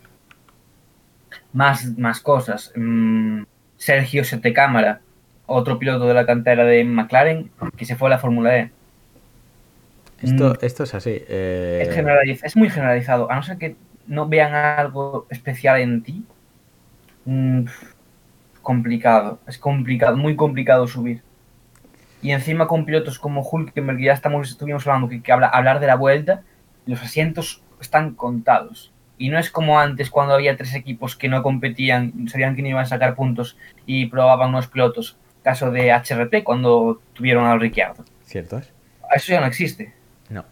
[1.54, 2.71] más, más cosas.
[2.76, 3.43] Mm,
[3.78, 5.02] Sergio Setecámara,
[5.45, 8.71] otro piloto de la cantera de McLaren, que se fue a la Fórmula E.
[10.21, 10.65] Esto, Mm.
[10.65, 11.12] esto es así.
[11.28, 13.76] eh, Es, generaliz- es muy generalizado, a no ser que
[14.08, 16.23] no vean algo especial en ti.
[17.26, 17.65] mm,
[18.68, 21.22] complicado, es complicado, muy complicado subir.
[22.22, 25.80] Y encima con pilotos como Hulkenberg, que ya estamos, estuvimos hablando, que, que habla, hablar
[25.80, 26.44] de la vuelta,
[26.86, 28.92] los asientos están contados.
[29.18, 32.68] Y no es como antes cuando había tres equipos que no competían, sabían que no
[32.68, 35.18] iban a sacar puntos y probaban unos pilotos.
[35.44, 38.04] Caso de HRT cuando tuvieron a Ricciardo.
[38.26, 38.74] ¿Cierto es?
[39.16, 39.94] Eso ya no existe.
[40.30, 40.44] No.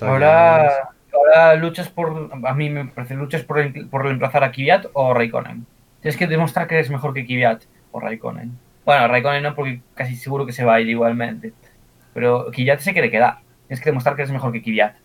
[0.00, 2.28] Ahora, ahora luchas por.
[2.44, 5.64] A mí me parece luchas por, por reemplazar a Kvyat o Raikkonen.
[6.02, 7.62] Tienes que demostrar que eres mejor que Kvyat
[7.92, 8.58] o Raikkonen.
[8.84, 11.52] Bueno, Raikkonen no, porque casi seguro que se va a ir igualmente.
[12.12, 13.38] Pero Kvyat se quiere quedar.
[13.68, 14.96] Tienes que demostrar que eres mejor que Kvyat.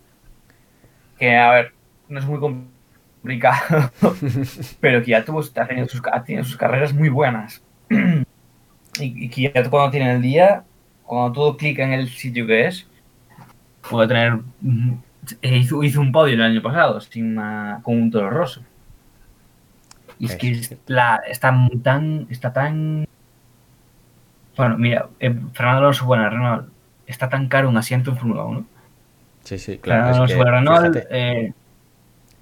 [1.20, 1.74] Que, a ver,
[2.10, 3.92] no es muy complicado.
[4.82, 7.64] pero Kvyat tuvo, ha, tenido sus, ha tenido sus carreras muy buenas.
[7.90, 8.26] y,
[9.00, 10.64] y cuando tiene el día,
[11.04, 12.88] cuando todo clica en el sitio que es,
[13.88, 14.40] puede tener.
[15.42, 18.64] Hizo, hizo un podio el año pasado sin una- con un toro roso.
[20.20, 21.54] Y es que Es- la- está
[21.84, 22.28] tan.
[22.30, 23.08] Está tan.
[24.56, 26.68] Bueno, mira, eh, Fernando Alonso, bueno, Renault,
[27.06, 28.66] está tan caro un asiento en Fórmula 1.
[29.44, 30.10] Sí, sí, Fernando claro.
[30.10, 31.54] es Alonso, que, Renault, eh,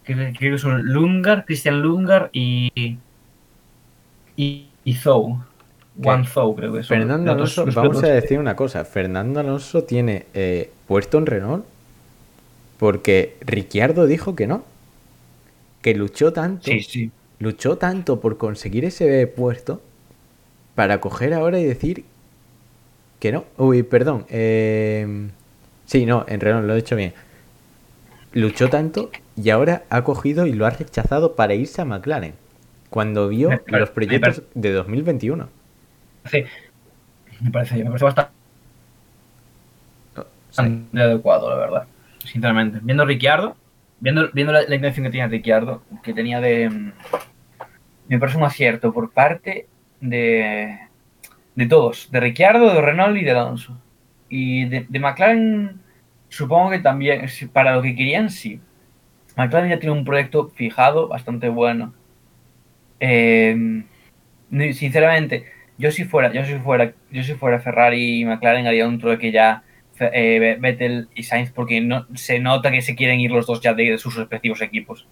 [0.03, 2.97] creo, creo que son Lungar, Christian Lungar y.
[4.37, 5.39] Y, y Zhou.
[6.01, 6.09] ¿Qué?
[6.09, 6.97] One Zhou, creo que son.
[6.97, 8.83] Fernando Alonso, los vamos a decir una cosa.
[8.85, 11.65] Fernando Alonso tiene eh, puesto en Renault
[12.77, 14.63] porque Ricciardo dijo que no.
[15.81, 17.11] Que luchó tanto, Sí, sí.
[17.39, 19.81] Luchó tanto por conseguir ese puesto
[20.75, 22.05] para coger ahora y decir
[23.19, 23.45] que no.
[23.57, 24.25] Uy, perdón.
[24.29, 25.29] eh,
[25.85, 27.13] sí, no, en Renault lo he dicho bien.
[28.33, 32.33] Luchó tanto y ahora ha cogido y lo ha rechazado para irse a McLaren.
[32.89, 35.47] Cuando vio Me los proyectos de 2021.
[36.29, 36.43] Sí.
[37.41, 38.31] Me parece, me parece bastante
[40.51, 40.85] Sí.
[40.97, 41.87] adecuado, la verdad.
[42.23, 42.79] Sinceramente.
[42.81, 43.55] Viendo Ricciardo,
[43.99, 46.69] viendo, viendo la, la intención que tenía Ricciardo, que tenía de.
[46.69, 46.91] mm,
[48.07, 49.67] Me parece un acierto por parte
[50.01, 50.79] de.
[51.55, 52.11] De todos.
[52.11, 53.79] De Ricciardo, de Renault y de Alonso.
[54.29, 55.79] Y de, McLaren,
[56.29, 58.59] supongo que también, para lo que querían, sí.
[59.37, 61.93] McLaren ya tiene un proyecto fijado bastante bueno.
[64.49, 65.45] Ni- sinceramente,
[65.77, 69.31] yo si fuera, yo si fuera, yo si fuera Ferrari y McLaren haría un trueque
[69.31, 69.63] ya
[69.99, 73.73] eh, Vettel y Sainz porque no se nota que se quieren ir los dos ya
[73.73, 75.07] de, sus respectivos equipos.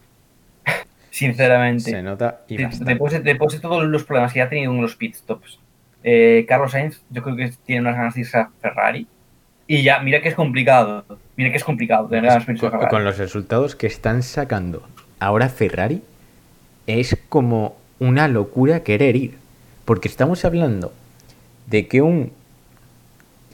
[1.10, 1.92] Sinceramente.
[1.92, 4.82] Se nota y después, de, después de todos los problemas que ya ha tenido en
[4.82, 5.60] los pit stops,
[6.04, 9.08] eh, Carlos Sainz, yo creo que tiene unas ganas de irse a Ferrari.
[9.66, 11.06] Y ya, mira que es complicado.
[11.36, 12.96] Mira que es complicado tener ganas de irse a con, Ferrari.
[12.96, 14.88] con los resultados que están sacando
[15.20, 16.02] ahora Ferrari,
[16.88, 19.38] es como una locura querer ir.
[19.86, 20.94] Porque estamos hablando
[21.68, 22.32] de que un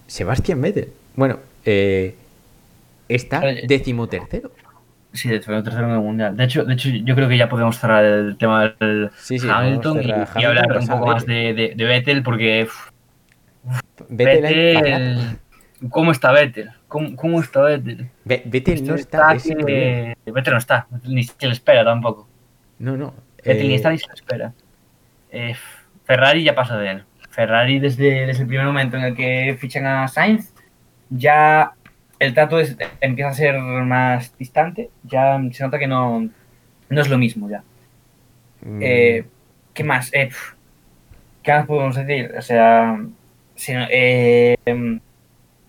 [0.08, 2.16] Sebastián Vettel, bueno, eh,
[3.10, 4.52] está decimotercero.
[5.12, 6.38] Sí, de hecho, tercero en el mundial.
[6.38, 9.48] De hecho, de hecho, yo creo que ya podemos cerrar el tema del Sí, sí,
[9.52, 12.70] Hamilton y, hablar un poco más de, de, de Vettel porque
[14.08, 15.18] Vettel.
[15.90, 16.70] ¿cómo está Vettel?
[16.88, 18.10] ¿Cómo, cómo está Vettel?
[18.24, 22.28] Ve- Vettel no está, que- Vettel no está, ni se le espera tampoco.
[22.78, 23.14] No, no.
[23.44, 24.54] Vettel ni eh, está ni se le espera.
[25.32, 25.54] Eh,
[26.06, 27.04] Ferrari ya pasa de él.
[27.30, 30.54] Ferrari desde, desde el primer momento en el que fichan a Sainz,
[31.10, 31.72] ya
[32.20, 36.30] el trato es- empieza a ser más distante, ya se nota que no,
[36.90, 37.64] no es lo mismo ya.
[38.62, 39.24] mm, Eh,
[39.74, 40.14] ¿Qué más?
[40.14, 40.30] Eh,
[41.44, 42.34] ¿qué más podemos decir?
[42.38, 43.00] O sea,
[43.56, 44.58] si no- eh,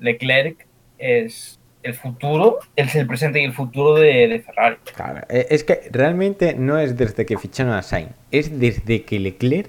[0.01, 0.67] Leclerc
[0.99, 4.77] es el futuro, es el presente y el futuro de, de Ferrari.
[4.95, 9.69] Claro, es que realmente no es desde que ficharon a Sainz, es desde que Leclerc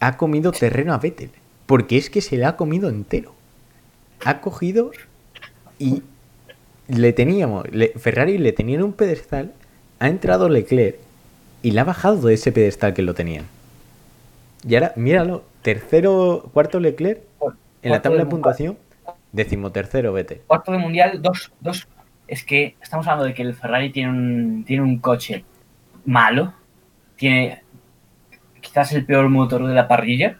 [0.00, 1.30] ha comido terreno a Vettel.
[1.66, 3.33] Porque es que se le ha comido entero.
[4.24, 4.90] Ha cogido
[5.78, 6.02] y
[6.88, 9.52] le teníamos, le- Ferrari le tenía en un pedestal,
[9.98, 10.96] ha entrado Leclerc
[11.62, 13.44] y le ha bajado de ese pedestal que lo tenían.
[14.66, 17.20] Y ahora, míralo, tercero, cuarto Leclerc
[17.82, 18.78] en la tabla de puntuación,
[19.32, 20.40] decimotercero Vettel.
[20.46, 21.86] Cuarto de mundial, dos, dos.
[22.28, 25.44] Es que estamos hablando de que el Ferrari tiene un, tiene un coche
[26.06, 26.54] malo,
[27.16, 27.62] tiene
[28.62, 30.38] quizás el peor motor de la parrilla,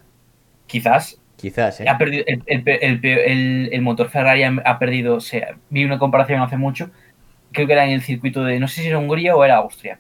[0.66, 1.18] quizás.
[1.44, 1.84] Quizás, ¿eh?
[1.86, 6.90] Ha perdido el, motor Ferrari ha, perdido, o sea, vi una comparación hace mucho,
[7.52, 9.98] creo que era en el circuito de, no sé si era Hungría o era Austria.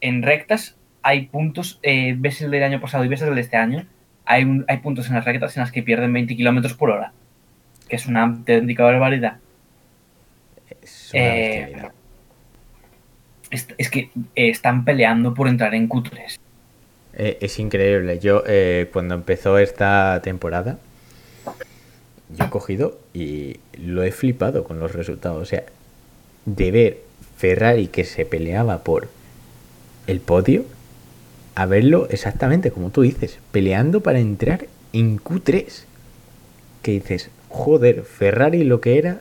[0.00, 3.56] En rectas hay puntos, eh, ves el del año pasado y ves el de este
[3.56, 3.86] año,
[4.24, 7.12] hay, un- hay puntos en las rectas en las que pierden 20 kilómetros por hora,
[7.88, 9.38] que es una auténtica barbaridad.
[10.80, 11.90] Es una Eh,
[13.50, 16.38] es que eh, están peleando por entrar en Q3.
[17.16, 18.18] Eh, es increíble.
[18.18, 20.78] Yo, eh, cuando empezó esta temporada,
[22.36, 25.42] yo he cogido y lo he flipado con los resultados.
[25.42, 25.64] O sea,
[26.44, 26.98] de ver
[27.36, 29.08] Ferrari que se peleaba por
[30.06, 30.64] el podio,
[31.54, 35.84] a verlo exactamente como tú dices, peleando para entrar en Q3.
[36.82, 39.20] Que dices, joder, Ferrari lo que era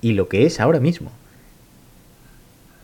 [0.00, 1.10] y lo que es ahora mismo.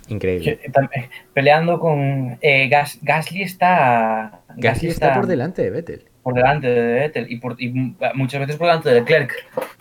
[0.08, 0.58] Increíble.
[0.72, 6.04] Tam- eh, Peleando con eh, Gas- Gasly está Gasly está por delante de Vettel.
[6.22, 7.68] por delante de Vettel y, por, y
[8.14, 9.32] muchas veces por delante de Leclerc.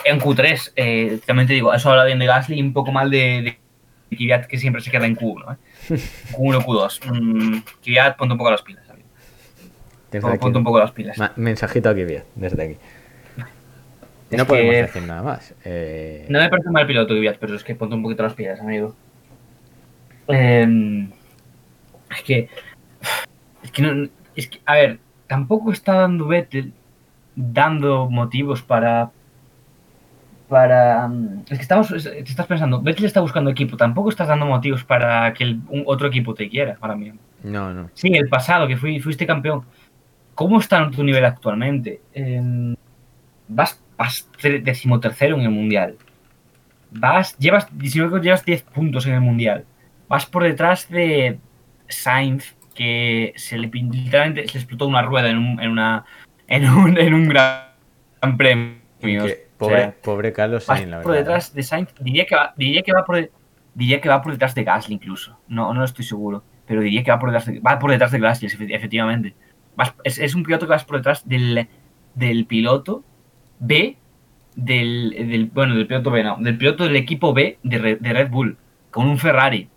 [0.05, 3.09] En Q3, eh, también te digo, eso habla bien de Gasly y un poco mal
[3.09, 3.57] de,
[4.09, 5.53] de Kvyat, que siempre se queda en Q1.
[5.89, 5.95] ¿eh?
[6.33, 6.99] Q1, Q2.
[7.21, 8.83] Mm, Kvyat, ponte un poco las pilas.
[10.09, 10.57] Ponte aquí.
[10.57, 11.17] un poco las pilas.
[11.35, 12.77] Mensajito aquí bien, desde aquí.
[14.31, 15.53] Es no podemos que- decir nada más.
[15.65, 18.59] Eh, No me parece mal piloto Kvyat, pero es que ponte un poquito las pilas,
[18.59, 18.95] amigo.
[20.29, 21.07] Eh,
[22.11, 22.49] es que.
[23.63, 24.09] Es que no.
[24.35, 26.73] Es que, a ver, tampoco está dando Vettel
[27.35, 29.11] dando motivos para.
[30.47, 31.07] Para.
[31.07, 31.91] mm, Es que estamos.
[31.91, 35.61] es- Te estás pensando, Vettel está buscando equipo, tampoco estás dando motivos para que el-
[35.69, 37.19] un otro equipo te quiera ahora mismo.
[37.43, 37.89] no, no.
[37.93, 39.63] Sí, el pasado, que fui, fuiste campeón.
[40.35, 42.01] ¿Cómo está en tu nivel actualmente?
[42.13, 42.75] Eh,
[43.47, 45.95] vas, vas decimotercero en el mundial.
[46.91, 49.65] Vas, llevas, llevas 10 puntos en el mundial.
[50.07, 51.39] Vas por detrás de
[51.87, 56.05] Sainz, que se le literalmente se le explotó una rueda en un, en una,
[56.47, 57.63] en un, en un gran,
[58.21, 58.77] gran premio.
[58.99, 62.35] Que O sea, pobre, pobre Carlos vas Sainz, la por detrás de Sainz, diría que
[62.35, 63.29] va, diría que va por
[63.73, 65.39] diría que va por detrás de Gasly incluso.
[65.47, 68.19] No, no estoy seguro, pero diría que va por detrás de, va por detrás de
[68.19, 69.35] Gasly, efe- efectivamente.
[69.75, 71.67] Vas- es, es un piloto que vas por detrás del,
[72.15, 73.03] del piloto
[73.59, 73.97] B
[74.55, 78.13] del, del bueno, del piloto B, no, del piloto del equipo B de, Re- de
[78.13, 78.57] Red Bull
[78.89, 79.69] con un Ferrari.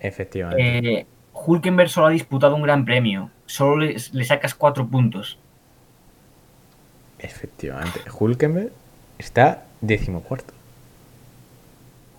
[0.00, 0.78] Efectivamente.
[1.00, 5.38] Eh, Hulkenberg solo ha disputado un gran premio, solo le, le sacas cuatro puntos.
[7.18, 8.00] Efectivamente.
[8.18, 8.70] Hulkenberg
[9.18, 10.54] está decimocuarto.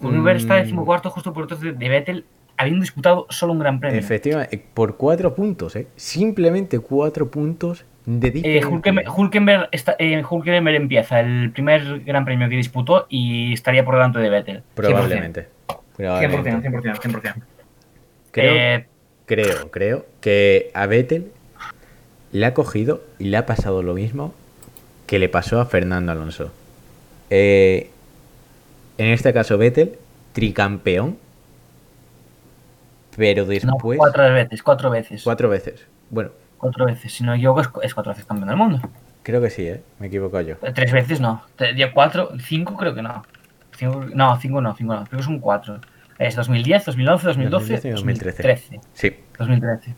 [0.01, 0.61] Hulkenberg está Mm.
[0.61, 2.25] decimocuarto justo por detrás de, de Vettel,
[2.57, 3.99] habiendo disputado solo un gran premio.
[3.99, 4.55] Efectivamente.
[4.55, 5.87] eh, Por cuatro puntos, ¿eh?
[5.95, 8.65] Simplemente cuatro puntos de Eh.
[8.65, 13.95] Hulkenberg, Hulkenberg está- eh, Hulkenberg empieza el primer gran premio que disputó y estaría por
[13.95, 14.63] delante de Vettel.
[14.73, 15.47] Probablemente.
[15.67, 16.69] 100%, Probablemente.
[16.69, 17.35] 100%, 100%.
[18.31, 18.85] Creo, Eh,
[19.25, 21.31] creo, creo que a Vettel
[22.31, 24.33] le ha cogido y le ha pasado lo mismo
[25.07, 26.51] que le pasó a Fernando Alonso.
[27.29, 27.89] Eh,
[28.97, 29.97] en este caso, Vettel,
[30.33, 31.17] tricampeón,
[33.15, 35.23] pero no, después cuatro veces, cuatro veces.
[35.23, 35.85] cuatro veces.
[36.09, 37.11] Bueno, Cuatro veces.
[37.11, 38.79] Si no equivoco, es, cu- es cuatro veces campeón del mundo.
[39.23, 39.81] creo que sí, ¿eh?
[39.99, 40.55] Me equivoco yo.
[40.73, 41.43] Tres veces no.
[41.93, 43.23] Cuatro, cinco creo que no.
[43.75, 45.05] Cinco- no, cinco no, cinco no.
[45.05, 45.79] Creo que son cuatro.
[46.21, 48.43] Es 2010, 2011, 2012, 2012 y 2013.
[48.43, 48.79] 2013.
[48.93, 49.95] Sí, 2013.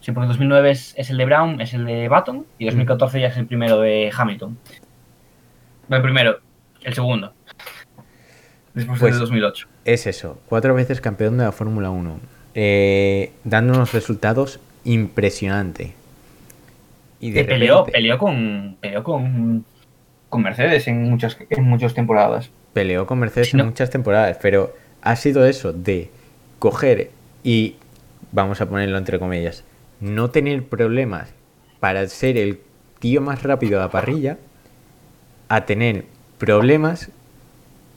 [0.00, 3.28] Sí, porque 2009 es, es el de Brown, es el de Button y 2014 ya
[3.28, 4.58] es el primero de Hamilton.
[5.88, 6.40] No, el primero,
[6.82, 7.32] el segundo.
[8.74, 9.68] Después Pues- el de 2008.
[9.84, 10.40] es eso.
[10.48, 12.18] Cuatro veces campeón de la Fórmula 1.
[12.54, 15.92] eh, dando unos resultados impresionantes.
[17.20, 19.64] Y de Que peleó, repente- peleó con peleó con,
[20.28, 22.50] con Mercedes en muchas en muchas temporadas.
[22.72, 26.10] Peleó con Mercedes no- en muchas temporadas, pero ha sido eso de
[26.58, 27.10] coger
[27.42, 27.76] y,
[28.32, 29.64] vamos a ponerlo entre comillas,
[30.00, 31.32] no tener problemas
[31.80, 32.60] para ser el
[32.98, 34.38] tío más rápido de la parrilla,
[35.48, 36.04] a tener
[36.38, 37.10] problemas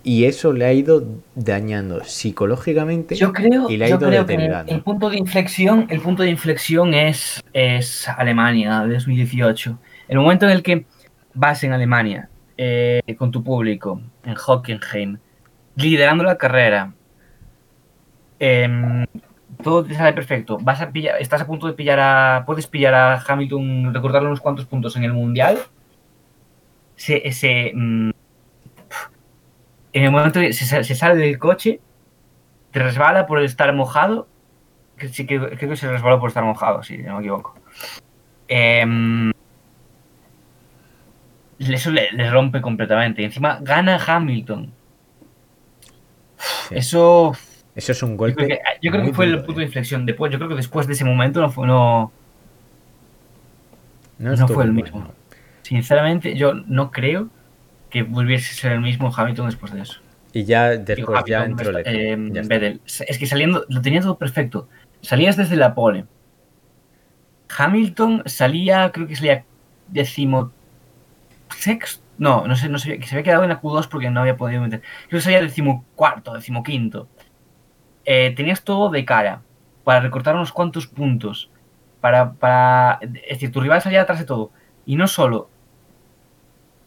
[0.06, 1.06] y eso le ha ido
[1.36, 4.74] dañando psicológicamente Yo creo, y le ha yo ido creo que el, deteriorando.
[4.74, 9.78] el punto de inflexión, el punto de inflexión es, es Alemania de 2018.
[10.10, 10.86] El momento en el que
[11.34, 15.18] vas en Alemania eh, con tu público en Hockenheim,
[15.76, 16.94] liderando la carrera,
[18.40, 19.06] em,
[19.64, 20.58] todo te sale perfecto.
[20.62, 24.42] Vas a pillar, estás a punto de pillar a, puedes pillar a Hamilton, recordarle unos
[24.42, 25.60] cuantos puntos en el mundial.
[26.96, 28.12] Se, se, mm,
[29.94, 31.80] en el momento que se, se sale del coche,
[32.72, 34.28] te resbala por estar mojado.
[34.98, 37.56] Que creo que se resbaló por estar mojado, si no me equivoco.
[38.48, 39.33] Em,
[41.60, 43.22] eso le, le rompe completamente.
[43.22, 44.72] Y encima gana Hamilton.
[46.70, 46.76] Sí.
[46.76, 47.36] Eso.
[47.76, 48.46] Eso es un Yo golpe.
[48.46, 49.64] creo que, yo creo que fue el punto eh.
[49.64, 50.06] de inflexión.
[50.06, 52.12] Después, yo creo que después de ese momento no fue, no,
[54.20, 54.74] no fue el bueno.
[54.74, 55.14] mismo.
[55.64, 57.30] Sinceramente, yo no creo
[57.90, 60.00] que volviese a ser el mismo Hamilton después de eso.
[60.34, 62.42] Y ya Digo, después ya entró eh, ya.
[62.42, 62.82] Vettel.
[62.86, 64.68] Es que saliendo, lo tenía todo perfecto.
[65.02, 66.06] Salías desde la pole.
[67.56, 69.46] Hamilton salía, creo que salía
[69.88, 70.52] décimo
[71.58, 72.04] sexto.
[72.18, 74.38] No, no sé, no sé, que se había quedado en la Q2 porque no había
[74.38, 74.82] podido meter.
[75.10, 77.08] Creo que salía décimo cuarto, décimo quinto.
[78.06, 79.42] Eh, tenías todo de cara
[79.84, 81.50] para recortar unos cuantos puntos.
[82.02, 84.52] Para, para, es decir, tu rival salía atrás de todo.
[84.86, 85.50] Y no solo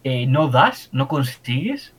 [0.08, 1.92] eh, no das, no consigues.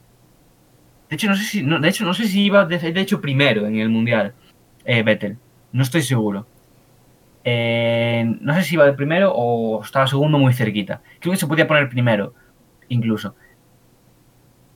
[1.09, 3.19] De hecho, no sé si, no, de hecho, no sé si iba de, de hecho
[3.19, 4.33] primero en el mundial
[4.85, 5.37] eh, Vettel.
[5.73, 6.47] No estoy seguro.
[7.43, 11.01] Eh, no sé si iba de primero o estaba segundo muy cerquita.
[11.19, 12.33] Creo que se podía poner primero,
[12.89, 13.35] incluso.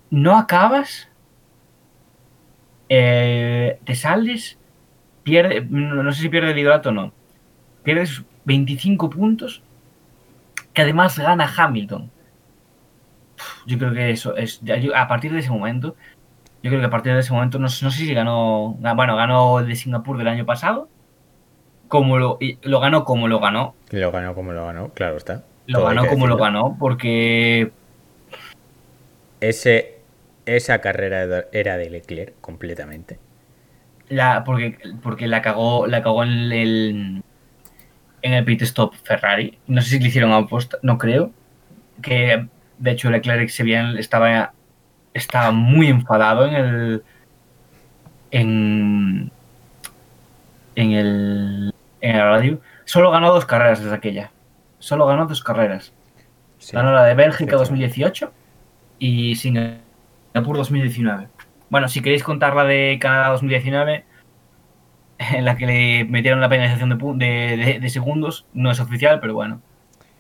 [0.10, 1.10] No acabas,
[2.90, 4.58] eh, te sales,
[5.24, 7.14] pierde, no, sé si pierde el liderato o no.
[7.84, 9.62] Pierdes 25 puntos,
[10.74, 12.10] que además gana Hamilton.
[13.66, 14.62] Yo creo que eso es.
[14.96, 15.96] a partir de ese momento,
[16.62, 18.76] yo creo que a partir de ese momento, no, sé- no sé si ganó.
[18.82, 20.90] ga- Bueno, ganó el de Singapur del año pasado.
[21.88, 23.74] Como lo, lo ganó como lo ganó.
[23.90, 25.44] Lo ganó como lo ganó, claro está.
[25.68, 27.72] Lo ganó como lo ganó, porque
[29.42, 30.00] Ese,
[30.46, 33.20] esa carrera era- de Leclerc completamente.
[34.10, 37.24] la, porque, porque la cagó, la cagó en el
[38.24, 39.58] en el pit stop Ferrari.
[39.68, 41.32] No sé si le hicieron aposta, no creo.
[42.02, 42.46] Que
[42.78, 44.54] de hecho Leclerc se bien estaba,
[45.14, 47.04] estaba muy enfadado en el
[48.32, 49.32] en
[50.76, 52.62] en el en el radio.
[52.86, 54.32] Solo ganó dos carreras desde aquella.
[54.80, 55.94] Solo ganó dos carreras.
[56.60, 56.76] Sí.
[56.76, 57.70] Ganó la de Bélgica Efectivamente.
[57.72, 58.34] 2018
[59.02, 59.82] y Singapur
[60.58, 61.28] 2019.
[61.72, 64.06] Bueno, si queréis contar la de Canadá 2019,
[65.18, 68.80] en la que le metieron la penalización de, pu- de- de- de segundos, no es
[68.80, 69.60] oficial, pero bueno.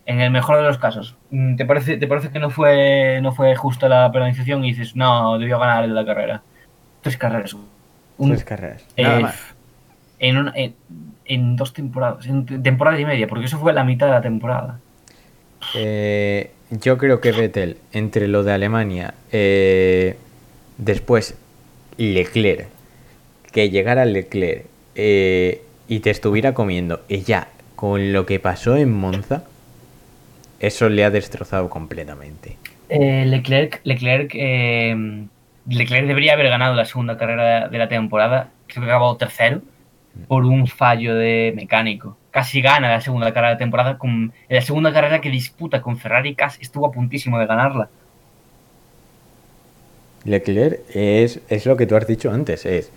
[0.07, 3.31] En el mejor de los casos, mm, ¿te parece, te parece que no fue, no
[3.33, 6.41] fue justa la penalización y dices, no, debió ganar la carrera?
[7.01, 7.53] Tres carreras.
[8.17, 8.83] Un- Tres carreras.
[8.97, 9.55] eh, Nada más.
[10.17, 10.75] En, una- en,
[11.25, 14.21] en dos temporadas, en te- temporada y media, porque eso fue la mitad de la
[14.21, 14.79] temporada.
[15.75, 20.15] Eh, yo creo que Vettel, entre lo de Alemania, eh,
[20.77, 21.37] después
[21.97, 22.67] Leclerc,
[23.51, 24.65] que llegara Leclerc
[24.95, 29.43] eh, y te estuviera comiendo, y ya, con lo que pasó en Monza,
[30.59, 32.57] eso le ha destrozado completamente.
[32.87, 35.25] Eh, Leclerc, Leclerc, eh,
[35.67, 38.49] Leclerc debería haber ganado la segunda carrera de la temporada.
[38.67, 39.61] Creo que acabó tercero
[40.27, 42.17] por un fallo de mecánico.
[42.31, 43.97] Casi gana la segunda carrera de temporada.
[43.97, 47.89] Con, en la segunda carrera que disputa con Ferrari, casi estuvo a puntísimo de ganarla.
[50.23, 52.91] Leclerc es, es lo que tú has dicho antes, es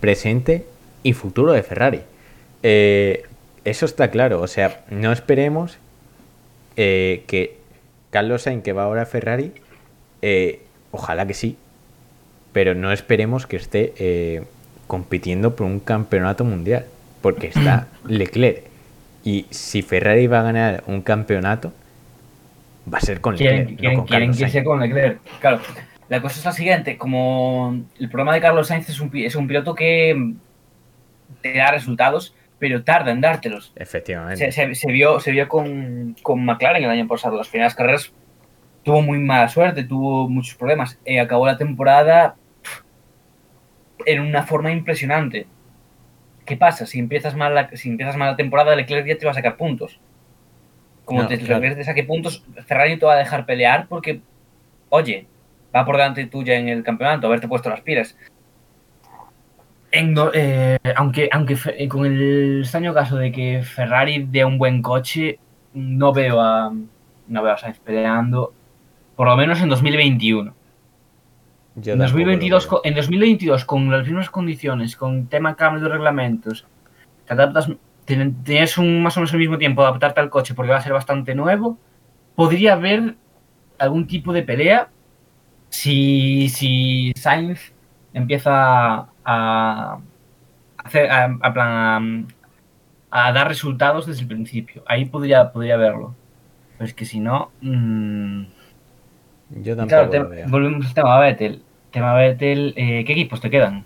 [0.00, 0.66] presente
[1.02, 2.02] y futuro de Ferrari.
[2.62, 3.24] Eh,
[3.64, 5.78] eso está claro, o sea, no esperemos
[6.76, 7.58] eh, que
[8.10, 9.52] Carlos Sainz, que va ahora a Ferrari,
[10.22, 11.56] eh, ojalá que sí,
[12.52, 14.44] pero no esperemos que esté eh,
[14.88, 16.86] compitiendo por un campeonato mundial,
[17.22, 18.62] porque está Leclerc.
[19.22, 21.72] Y si Ferrari va a ganar un campeonato,
[22.92, 25.18] va a ser con Quieren, Leclerc, no quieren, con quieren Carlos que sea con Leclerc.
[25.40, 25.60] Claro,
[26.08, 26.96] la cosa es la siguiente.
[26.98, 30.32] Como el problema de Carlos Sainz es un, es un piloto que
[31.42, 33.72] te da resultados, pero tarda en dártelos.
[33.76, 34.50] Efectivamente.
[34.50, 37.36] Se, se- se vio, se vio con, con McLaren el año pasado.
[37.36, 38.10] Las primeras carreras
[38.82, 40.98] tuvo muy mala suerte, tuvo muchos problemas.
[41.04, 42.36] Eh, acabó la temporada
[44.06, 45.46] en una forma impresionante.
[46.44, 46.86] ¿Qué pasa?
[46.86, 49.56] Si empiezas mal la, si empiezas mal la temporada, Leclerc ya te va a sacar
[49.56, 50.00] puntos.
[51.04, 51.54] Como No, te, claro.
[51.56, 54.20] Leclerc te saque puntos, Ferrari te va a dejar pelear porque,
[54.88, 55.26] oye,
[55.74, 58.16] va por delante tuya en el campeonato, haberte puesto las pilas.
[59.90, 64.82] En eh, aunque aunque eh, con el extraño caso de que Ferrari dé un buen
[64.82, 65.38] coche,
[65.72, 66.72] no veo a
[67.26, 68.52] no veo a Sainz peleando,
[69.16, 70.57] por lo menos en 2021.
[71.80, 72.70] Yo en, tampoco lo 2022, veo.
[72.70, 76.66] co- en 2022, con las mismas condiciones, con tema cambio de reglamentos,
[77.26, 77.70] te adaptas,
[78.04, 80.82] tienes un, más o menos el mismo tiempo de adaptarte al coche porque va a
[80.82, 81.78] ser bastante nuevo,
[82.34, 83.14] podría haber
[83.78, 84.88] algún tipo de pelea
[85.68, 87.72] si, si Sainz
[88.14, 89.98] empieza a,
[90.78, 92.26] hacer, a, a plan,
[93.10, 94.82] a, dar resultados desde el principio.
[94.86, 96.14] Ahí podría, podría verlo.
[96.78, 97.50] Pero es que si no...
[97.60, 98.42] mm,
[99.62, 100.48] Yo tampoco Claro, lo te- veo.
[100.48, 101.62] volvemos al tema Vettel.
[101.90, 103.84] Tema Vettel, eh, ¿qué equipos te quedan?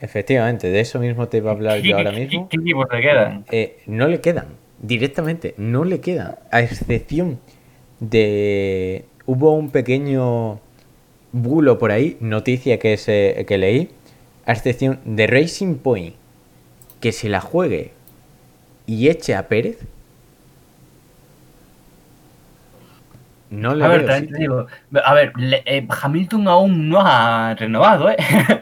[0.00, 2.48] Efectivamente, de eso mismo te iba a hablar ¿Qué, yo ahora qué- mismo.
[2.48, 3.44] qué equipos te quedan?
[3.50, 4.46] Eh, no le quedan,
[4.80, 6.36] directamente, no le quedan.
[6.50, 7.38] A excepción
[8.00, 9.04] de...
[9.26, 10.60] Hubo un pequeño
[11.32, 13.88] bulo por ahí, noticia que, se, que leí,
[14.46, 16.14] a excepción de Racing Point,
[17.00, 17.92] que se la juegue
[18.86, 19.78] y eche a Pérez.
[23.50, 24.66] No le A ver, veo también digo,
[25.04, 28.16] a ver, le- eh, Hamilton aún no ha renovado, ¿eh?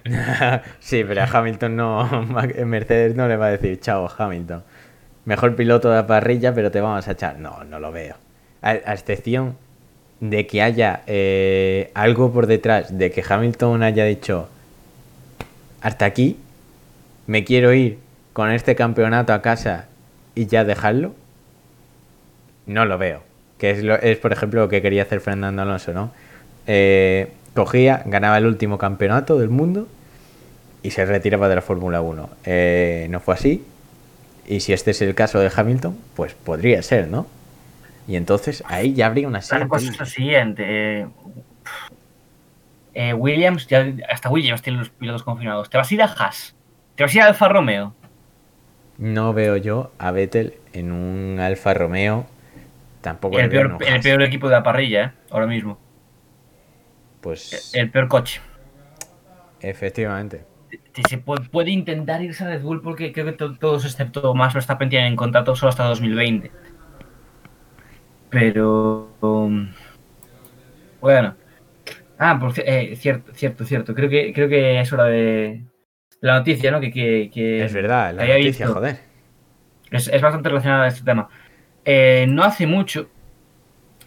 [0.80, 2.26] sí, pero a Hamilton no,
[2.66, 4.62] Mercedes no le va a decir, chao Hamilton.
[5.24, 7.38] Mejor piloto de la parrilla, pero te vamos a echar.
[7.38, 8.16] No, no lo veo.
[8.62, 9.56] A, a excepción
[10.20, 14.48] de que haya eh, algo por detrás, de que Hamilton haya dicho,
[15.80, 16.38] hasta aquí,
[17.26, 17.98] me quiero ir
[18.32, 19.86] con este campeonato a casa
[20.34, 21.14] y ya dejarlo,
[22.66, 23.22] no lo veo.
[23.62, 26.10] Que es, lo- es por ejemplo, lo que quería hacer Fernando Alonso, ¿no?
[26.66, 29.86] Eh, cogía, ganaba el último campeonato del mundo
[30.82, 32.28] y se retiraba de la Fórmula 1.
[32.44, 33.64] Eh, no fue así.
[34.48, 37.28] Y si este es el caso de Hamilton, pues podría ser, ¿no?
[38.08, 39.68] Y entonces ahí ya habría una La serie.
[39.68, 41.06] cosa es la siguiente.
[42.94, 45.70] eh, Williams, ya, hasta Williams tiene los pilotos confirmados.
[45.70, 46.54] ¿Te vas a ir a Haas?
[46.96, 47.94] ¿Te vas a ir a Alfa Romeo?
[48.98, 52.26] No veo yo a Vettel en un Alfa Romeo.
[53.02, 55.12] Tampoco El en peor, el peor equipo de la parrilla, ¿eh?
[55.30, 55.78] Ahora mismo.
[57.20, 58.40] Pues El peor coche.
[59.60, 60.44] efectivamente.
[61.08, 64.54] Se puede, puede intentar irse a Red Bull porque creo que to- todos excepto Max
[64.54, 66.50] Verstappen tienen contrato solo hasta 2020.
[68.30, 69.68] Pero um,
[71.00, 71.34] bueno.
[72.18, 73.94] Ah, por eh, cierto, cierto, cierto.
[73.94, 75.64] Creo que creo que es hora de
[76.20, 76.80] la noticia, ¿no?
[76.80, 78.72] Que, que, que- Es verdad, la noticia, visto.
[78.74, 78.98] joder.
[79.90, 81.28] Es, es bastante relacionada a este tema.
[81.84, 83.08] Eh, no hace mucho,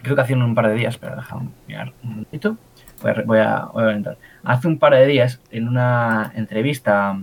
[0.02, 2.56] creo que hace un par de días, pero déjame mirar un momentito.
[3.02, 4.16] Voy a, voy a, entrar.
[4.42, 7.18] Hace un par de días, en una entrevista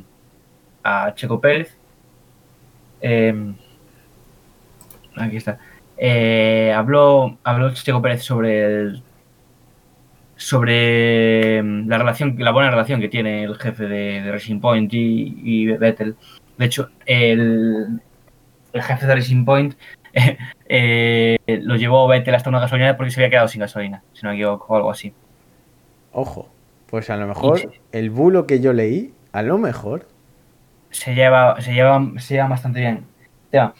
[0.83, 1.75] a Checo Pérez,
[3.01, 3.53] eh,
[5.15, 5.57] aquí está,
[5.97, 9.03] eh, habló, habló Checo Pérez sobre el-
[10.35, 14.93] sobre mm, la relación, la buena relación que tiene el jefe de, de Racing Point
[14.93, 16.15] y, y Vettel.
[16.57, 18.01] De hecho, el,
[18.73, 19.75] el jefe de Racing Point
[20.69, 24.29] eh, lo llevó Vettel hasta una gasolinera porque se había quedado sin gasolina, si no
[24.29, 25.13] me equivoco, o algo así.
[26.11, 26.49] Ojo,
[26.87, 27.67] pues a lo mejor sí.
[27.91, 30.07] el bulo que yo leí, a lo mejor.
[30.91, 33.05] Se lleva, se lleva, se lleva bastante bien.
[33.49, 33.73] Tema,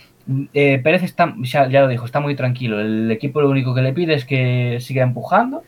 [0.54, 2.80] eh, Pérez está, ya, ya lo dijo, está muy tranquilo.
[2.80, 5.64] El equipo lo único que le pide es que siga empujando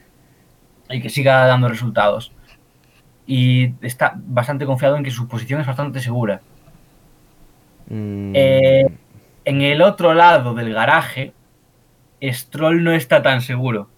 [0.89, 2.31] y que siga dando resultados.
[3.27, 6.41] Y está bastante confiado en que su posición es bastante segura.
[7.89, 8.85] mm, Eh,
[9.45, 11.33] En el otro lado del garaje,
[12.21, 13.89] Stroll no está tan seguro.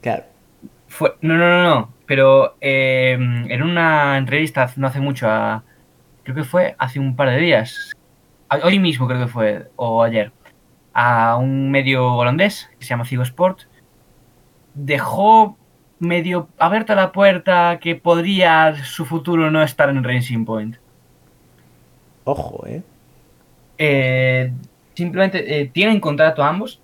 [0.00, 0.24] Claro.
[0.88, 1.94] Fue, no, no, no, no.
[2.06, 5.64] Pero eh, en una entrevista no hace mucho, a,
[6.22, 7.92] creo que fue hace un par de días,
[8.62, 10.30] hoy mismo creo que fue, o ayer,
[10.92, 13.62] a un medio holandés que se llama Cigo Sport,
[14.74, 15.56] dejó
[15.98, 20.76] medio abierta la puerta que podría su futuro no estar en Racing Point.
[22.24, 22.82] Ojo, ¿eh?
[23.78, 24.52] Eh,
[24.94, 26.80] simplemente eh, tienen contrato ambos.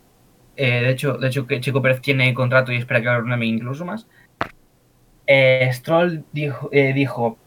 [0.56, 3.46] Eh, de hecho, de hecho que Checo Pérez tiene contrato y espera que lo renueve
[3.46, 4.06] incluso más.
[5.72, 7.38] Stroll dijo, eh, dijo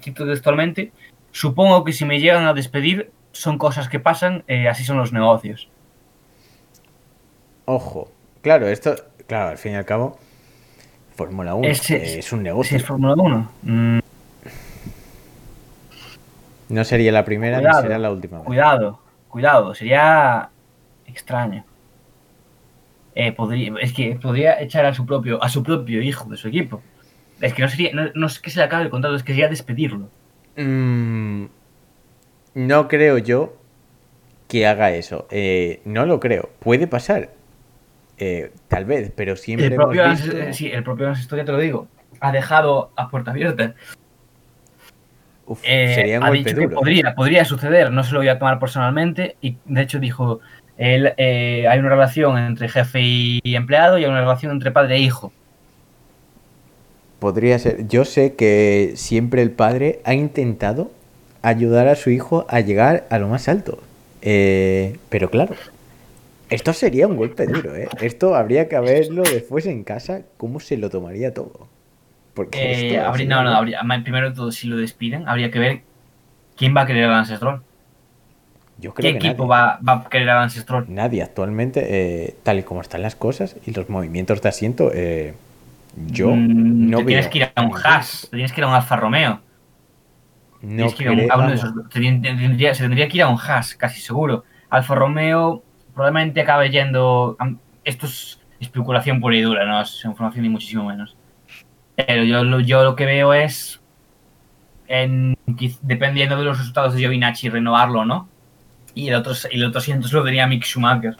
[0.00, 0.92] cito textualmente,
[1.32, 5.68] supongo que si me llegan a despedir son cosas que pasan, así son los negocios.
[7.64, 8.10] Ojo.
[8.42, 8.94] Claro, esto,
[9.26, 10.18] claro, al fin y al cabo,
[11.16, 12.76] Fórmula 1 Ese- eh, es un Si negocio.
[12.76, 13.50] es Fórmula 1.
[13.62, 13.98] mm,
[16.72, 18.46] No sería la primera ni será la última vez.
[18.46, 20.48] cuidado, cuidado, sería
[21.06, 21.64] extraño.
[23.14, 26.48] Eh, podría, es que podría echar a su propio, a su propio hijo de su
[26.48, 26.82] equipo.
[27.42, 29.32] Es que no sería, no, no es que se le acabe el contrato, es que
[29.32, 30.08] sería despedirlo.
[30.56, 31.44] Mm,
[32.54, 33.54] no creo yo
[34.48, 35.26] que haga eso.
[35.30, 36.48] Eh, no lo creo.
[36.60, 37.30] Puede pasar.
[38.16, 40.26] Eh, tal vez, pero siempre El hemos propio, visto...
[40.36, 41.88] Ans- sí, el propio te lo digo,
[42.20, 43.74] ha dejado a puerta abierta.
[45.46, 46.76] Uf, Eh, sería un ha golpe dicho que duro.
[46.76, 50.40] podría, podría suceder, no se lo voy a tomar personalmente y de hecho dijo,
[50.78, 54.96] él, eh, hay una relación entre jefe y empleado y hay una relación entre padre
[54.96, 55.32] e hijo.
[57.18, 57.86] podría ser.
[57.88, 60.90] Yo sé que siempre el padre ha intentado
[61.42, 63.78] ayudar a su hijo a llegar a lo más alto.
[64.22, 65.54] Eh, pero claro,
[66.50, 67.88] esto sería un golpe duro, ¿eh?
[68.00, 71.68] Esto habría que verlo después en casa, cómo se lo tomaría todo.
[72.34, 75.82] Porque eh, habría, no, no, habría, primero de todo, si lo despiden, habría que ver
[76.56, 77.60] quién va a querer al Ancestral.
[78.78, 80.86] Yo creo ¿Qué equipo va, va, a querer al Ancestral?
[80.88, 85.34] Nadie, actualmente, eh, tal y como están las cosas y los movimientos de asiento, eh,
[86.08, 88.74] yo mm, no te Tienes que ir a un Haas, tienes que ir a un
[88.74, 89.40] Alfa Romeo.
[90.62, 94.44] No se tendría que ir a un Haas, casi seguro.
[94.70, 95.62] Alfa Romeo
[95.94, 97.36] probablemente acabe yendo.
[97.84, 101.16] Esto es especulación pura y dura, no es información ni muchísimo menos.
[101.96, 103.80] Pero yo, yo lo que veo es.
[104.88, 105.36] En,
[105.82, 108.28] dependiendo de los resultados de Giovinacci, renovarlo no.
[108.94, 111.16] Y el otro, y el otro siento lo diría Mick Schumacher.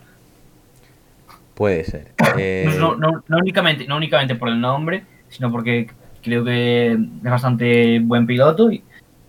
[1.55, 2.13] Puede ser.
[2.37, 5.89] Eh, no, no, no, únicamente, no únicamente por el nombre, sino porque
[6.23, 8.83] creo que es bastante buen piloto y,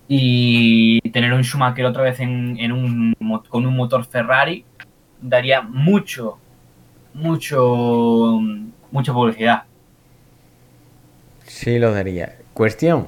[0.07, 3.15] y tener un Schumacher otra vez en, en un,
[3.49, 4.65] con un motor Ferrari
[5.21, 6.37] daría mucho,
[7.13, 8.39] mucho,
[8.91, 9.63] mucha publicidad.
[11.53, 12.33] Sí, lo daría.
[12.55, 13.07] Cuestión,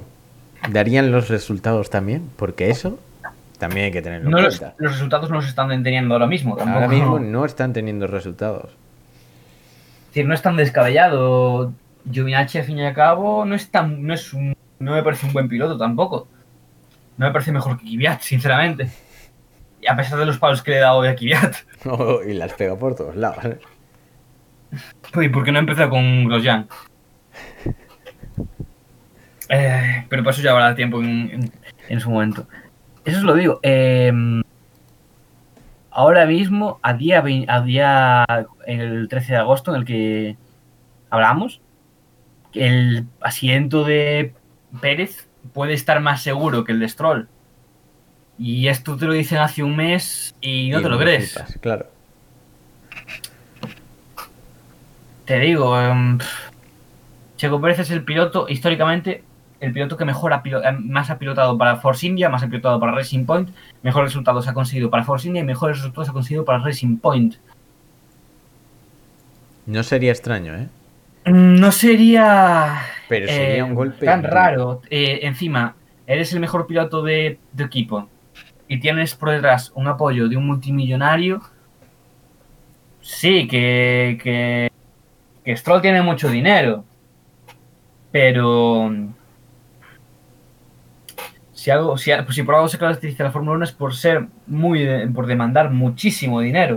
[0.69, 2.29] ¿darían los resultados también?
[2.37, 2.99] Porque eso
[3.57, 4.75] también hay que tenerlo en cuenta.
[4.77, 6.55] Los, resultados no se están teniendo ahora mismo.
[6.59, 8.65] Ahora mismo no están teniendo resultados.
[8.65, 11.73] Es decir, no es tan descabellado.
[12.09, 15.25] Giovinacci, al fin y al cabo, no es tan, no es un, no me parece
[15.25, 16.27] un buen piloto tampoco.
[17.17, 18.91] No me parece mejor que Kvyat, sinceramente.
[19.81, 21.55] Y a pesar de los palos que le he dado hoy a Kvyat.
[22.27, 23.43] y las pega por todos lados.
[23.43, 23.59] ¿eh?
[25.19, 26.67] ¿Y por qué no empezó con Grosjean?
[29.49, 31.51] Eh, pero por eso ya habrá tiempo en,
[31.99, 32.47] su momento.
[33.03, 33.59] Eso os lo digo.
[33.61, 34.41] Em,
[35.91, 38.25] ahora mismo, a día, a día
[38.65, 40.37] el 13 de agosto, en el que
[41.09, 41.61] hablamos,
[42.53, 44.33] el asiento de
[44.81, 47.27] Pérez puede estar más seguro que el de Stroll.
[48.37, 51.37] Y esto te lo dicen hace un mes y no te lo crees.
[51.61, 51.87] claro.
[55.25, 56.19] Te digo, em,
[57.37, 59.23] Checo Pérez es el piloto, históricamente,
[59.65, 62.91] el piloto que mejor eh, más ha pilotado para Force India, más ha pilotado para
[62.91, 63.49] Racing Point,
[63.81, 67.35] mejores resultados ha conseguido para Force India y mejores resultados ha conseguido para Racing Point.
[69.65, 70.67] No sería extraño, ¿eh?
[71.25, 72.81] Mm, no sería.
[73.09, 74.05] Pero sería un eh, golpe.
[74.05, 74.81] Tan raro.
[74.89, 78.07] Eh, encima, eres el mejor piloto de tu equipo
[78.67, 81.41] y tienes por detrás un apoyo de un multimillonario.
[83.01, 84.71] Sí, que, que,
[85.43, 86.83] que Stroll tiene mucho dinero.
[88.11, 88.91] Pero.
[91.65, 94.27] Si, algo, si, pues si por algo se caracteriza la Fórmula 1 es por ser
[94.45, 94.87] muy.
[95.15, 96.75] por demandar muchísimo dinero.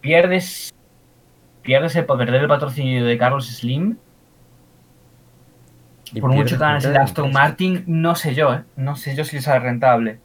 [0.00, 0.72] Pierdes
[1.60, 3.96] pierdes el, perder el patrocinio de Carlos Slim.
[6.12, 8.62] Y por mucho que ganes el Aston Martin, no sé yo, ¿eh?
[8.76, 10.20] No sé yo si es rentable.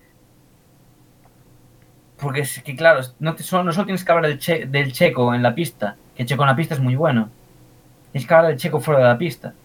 [2.20, 5.42] Porque es que, claro, no, solo, no solo tienes que hablar del, del checo en
[5.42, 7.32] la pista, que el checo en la pista es muy bueno.
[8.12, 9.56] Tienes que hablar del checo fuera de la pista.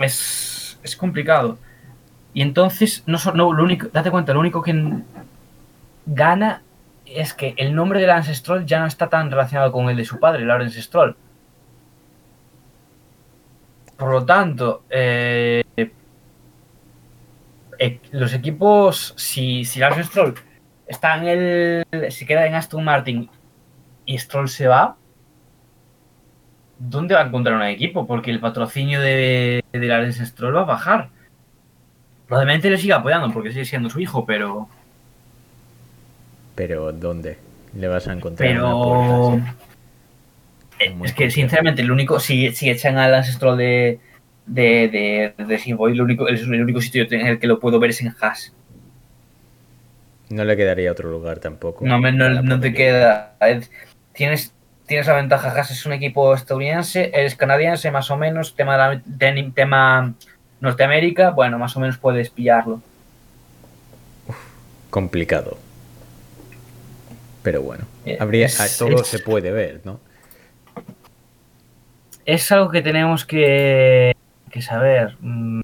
[0.00, 0.45] Es,
[0.86, 1.58] es complicado.
[2.34, 4.74] Y entonces, no, no, lo único, date cuenta, lo único que
[6.06, 6.62] gana
[7.06, 10.04] es que el nombre de Lance Stroll ya no está tan relacionado con el de
[10.04, 11.16] su padre, Lawrence Stroll.
[13.96, 15.64] Por lo tanto, eh,
[17.78, 20.34] eh, los equipos, si, si Stroll
[20.86, 22.10] está en el.
[22.10, 23.30] si queda en Aston Martin
[24.04, 24.96] y Stroll se va,
[26.78, 28.06] ¿dónde va a encontrar un equipo?
[28.06, 31.08] Porque el patrocinio de, de Lance Stroll va a bajar.
[32.26, 34.68] Probablemente le siga apoyando porque sigue siendo su hijo, pero
[36.54, 37.36] pero ¿dónde
[37.74, 39.38] le vas a encontrar pero...
[41.04, 44.00] es que sinceramente el único si, si echan al ancestro de
[44.46, 48.00] de, de, de el único, el, único sitio en el que lo puedo ver es
[48.00, 48.52] en Haas.
[50.30, 51.84] No le quedaría otro lugar tampoco.
[51.84, 53.36] No, no, te queda.
[54.12, 54.52] Tienes,
[54.86, 59.02] tienes la ventaja, Haas es un equipo estadounidense, eres canadiense más o menos, tema,
[59.54, 60.14] tema
[60.60, 62.80] Norteamérica, bueno, más o menos puedes pillarlo.
[64.90, 65.58] complicado.
[67.42, 70.00] Pero bueno, eh, habría, todo se puede ver, ¿no?
[72.24, 74.16] Es algo que tenemos que,
[74.60, 75.16] saber.
[75.20, 75.60] Mm,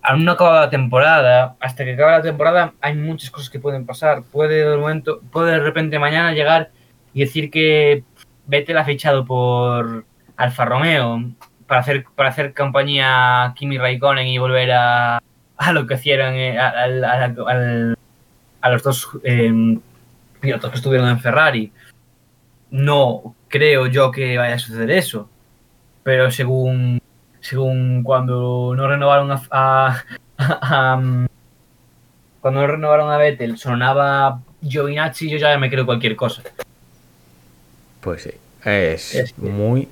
[0.00, 1.56] aún no acaba la temporada.
[1.60, 4.22] Hasta que acabe la temporada hay muchas cosas que pueden pasar.
[4.22, 6.70] Puede de momento, puede de repente mañana llegar
[7.16, 8.04] y decir que
[8.46, 10.04] Vettel ha fichado por
[10.36, 11.22] Alfa Romeo
[11.66, 15.22] para hacer, para hacer compañía Kimi Raikkonen y volver a,
[15.56, 16.86] a lo que hicieron eh, a,
[18.70, 19.78] los dos eh,
[20.40, 21.72] pilotos que estuvieron en Ferrari.
[22.70, 25.30] No creo yo que vaya a suceder eso.
[26.02, 27.00] pero según,
[27.40, 30.02] según cuando no renovaron a, a-
[30.38, 31.26] a-
[32.42, 36.42] cuando no renovaron a Vettel sonaba Giovinazzi, yo ya me creo cualquier cosa.
[38.06, 38.30] Pues sí,
[38.64, 39.88] es Es que- muy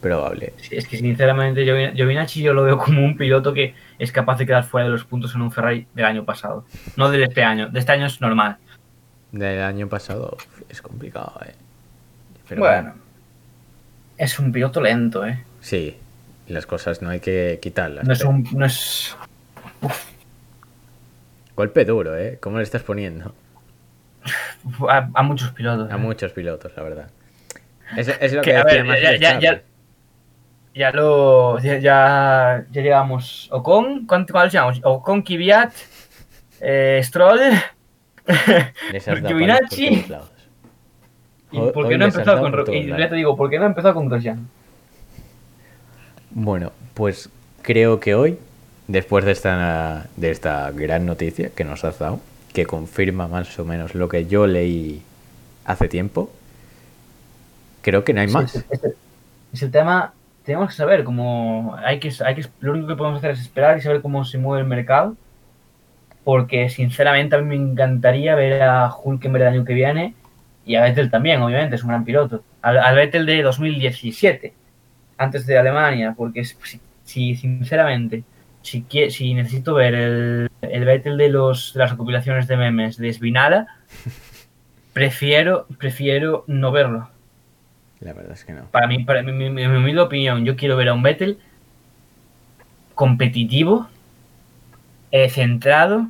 [0.00, 0.54] probable.
[0.56, 4.38] Sí, Es que sinceramente Giovin- Giovinazzi yo lo veo como un piloto que es capaz
[4.38, 6.64] de quedar fuera de los puntos en un Ferrari del año pasado.
[6.96, 8.56] No de este año, de este año es normal.
[9.30, 10.38] Del año pasado
[10.70, 11.52] es complicado, ¿eh?
[12.48, 12.94] Pero bueno,
[14.16, 15.44] es un piloto lento, ¿eh?
[15.60, 15.98] Sí,
[16.48, 18.06] las cosas no hay que quitarlas.
[18.06, 18.48] No es pero- un...
[18.52, 19.14] No es...
[21.56, 22.38] Golpe duro, ¿eh?
[22.40, 23.34] ¿Cómo le estás poniendo?
[24.88, 25.90] A, a muchos pilotos.
[25.90, 25.98] A ¿eh?
[25.98, 27.10] muchos pilotos, la verdad.
[27.96, 29.62] Es, es lo Que, que a decía ver, Max ya- ya- ya-.
[30.76, 31.58] Ya lo.
[31.60, 33.48] Ya, ya, llegamos.
[33.52, 34.80] Ocon, ¿cuánto- ¿cuáles llamamos?
[34.82, 35.72] Ocon, Kvyat,
[36.60, 37.38] eh, Stroll.
[40.08, 40.30] Lados.
[41.52, 43.68] ¿Y Hoy- por qué no dado con Y ya te digo, ¿por qué no ha
[43.68, 44.48] empezado con Grosjean?
[46.30, 47.28] Bueno, pues
[47.62, 48.38] creo que hoy,
[48.88, 52.20] después de esta, de esta gran noticia que nos has dado,
[52.52, 55.02] que confirma más o menos lo que yo leí
[55.64, 56.30] hace tiempo,
[57.84, 58.56] creo que no hay más.
[59.52, 60.12] Es, el tema.
[60.44, 61.76] Tenemos que saber cómo.
[61.84, 64.38] Hay que, hay que, lo único que podemos hacer es esperar y saber cómo se
[64.38, 65.16] mueve el mercado.
[66.24, 70.14] Porque, sinceramente, a mí me encantaría ver a Hulkenberg el año que viene.
[70.66, 72.42] Y a Vettel también, obviamente, es un gran piloto.
[72.62, 74.54] Al, al Vettel de 2017,
[75.18, 76.14] antes de Alemania.
[76.16, 76.56] Porque, si,
[77.04, 78.24] si, sinceramente,
[78.62, 83.12] si, quie- si necesito ver el, el Vettel de, los, las recopilaciones de memes de
[83.12, 83.66] Svinala,
[84.94, 87.08] prefiero, prefiero no verlo.
[88.00, 88.64] La verdad es que no.
[88.70, 91.38] Para mí, para mi, mi, opinión, yo quiero ver a un Vettel
[92.94, 93.88] competitivo,
[95.10, 96.08] eh, centrado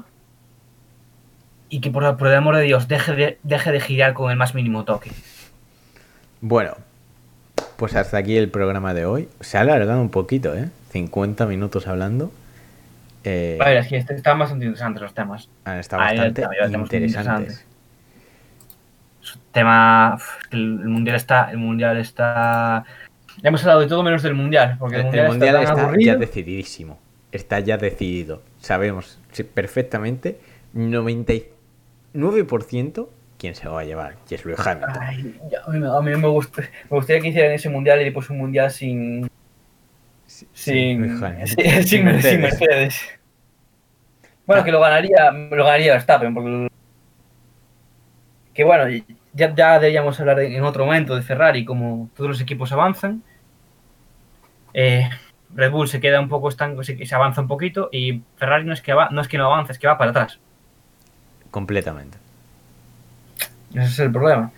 [1.69, 4.37] y que por, por el amor de Dios deje de, deje de girar con el
[4.37, 5.11] más mínimo toque.
[6.41, 6.77] Bueno,
[7.77, 9.29] pues hasta aquí el programa de hoy.
[9.41, 10.69] Se ha alargado un poquito, ¿eh?
[10.91, 12.33] 50 minutos hablando.
[13.25, 15.49] Eh, A ver, es que est- están bastante interesantes los temas.
[15.65, 16.43] han estado bastante
[16.99, 17.65] interesantes.
[19.53, 20.19] Tema.
[20.51, 21.51] el, el mundial está.
[21.51, 22.85] El mundial está.
[23.43, 24.77] Ya hemos hablado de todo menos del mundial.
[24.79, 26.99] Porque el, El, mundial, está ya decididísimo.
[27.33, 28.43] Está ya decidido.
[28.61, 29.19] Sabemos
[29.55, 30.39] perfectamente
[32.15, 33.09] 99%
[33.39, 34.17] quién se lo va a llevar.
[34.31, 35.03] Y es Lewis Hamilton.
[35.03, 38.05] Ay, a mí, me- a mí me, gust- me gustaría que hicieran ese mundial y
[38.05, 39.29] después un mundial sin.
[40.27, 41.19] Sí, Sin,
[41.87, 42.05] sin,
[42.41, 43.01] Mercedes.
[44.47, 46.69] Bueno, que lo ganaría, lo ganaría Verstappen, porque.
[48.55, 48.85] Que bueno,
[49.35, 53.23] ya, ya deberíamos hablar en otro momento de Ferrari, como todos los equipos avanzan.
[54.73, 55.09] Eh,
[55.55, 58.73] Red Bull se queda un poco estanco, se, se avanza un poquito, y Ferrari no
[58.73, 60.39] es que va, no es que no avance, es que va para atrás.
[61.51, 62.19] Completamente.
[63.71, 64.51] Ese es el problema.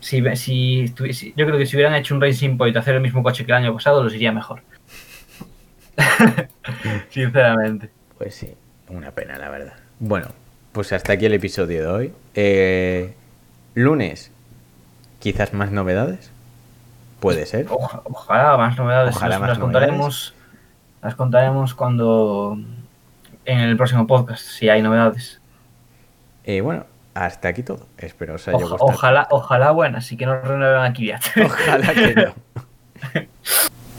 [0.00, 0.92] Si, si-
[1.36, 3.58] yo creo que si hubieran hecho un Racing Point hacer el mismo coche que el
[3.58, 4.62] año pasado, los iría mejor.
[7.10, 7.90] Sinceramente.
[8.18, 8.54] Pues sí,
[8.88, 9.74] una pena, la verdad.
[10.00, 10.28] Bueno,
[10.72, 12.12] pues hasta aquí el episodio de hoy.
[12.34, 13.14] Eh,
[13.74, 14.30] lunes,
[15.20, 16.30] quizás más novedades.
[17.20, 17.66] Puede ser.
[17.70, 19.16] Oja- ojalá más novedades.
[19.16, 20.34] Ojalá las, más las contaremos.
[21.02, 22.58] Las contaremos cuando.
[23.44, 25.40] En el próximo podcast, si hay novedades.
[26.44, 27.86] Eh, bueno, hasta aquí todo.
[27.98, 28.84] Espero os haya gustado.
[28.84, 31.20] ojalá, ojalá buenas, y que no renueven aquí ya.
[31.44, 32.34] Ojalá que no.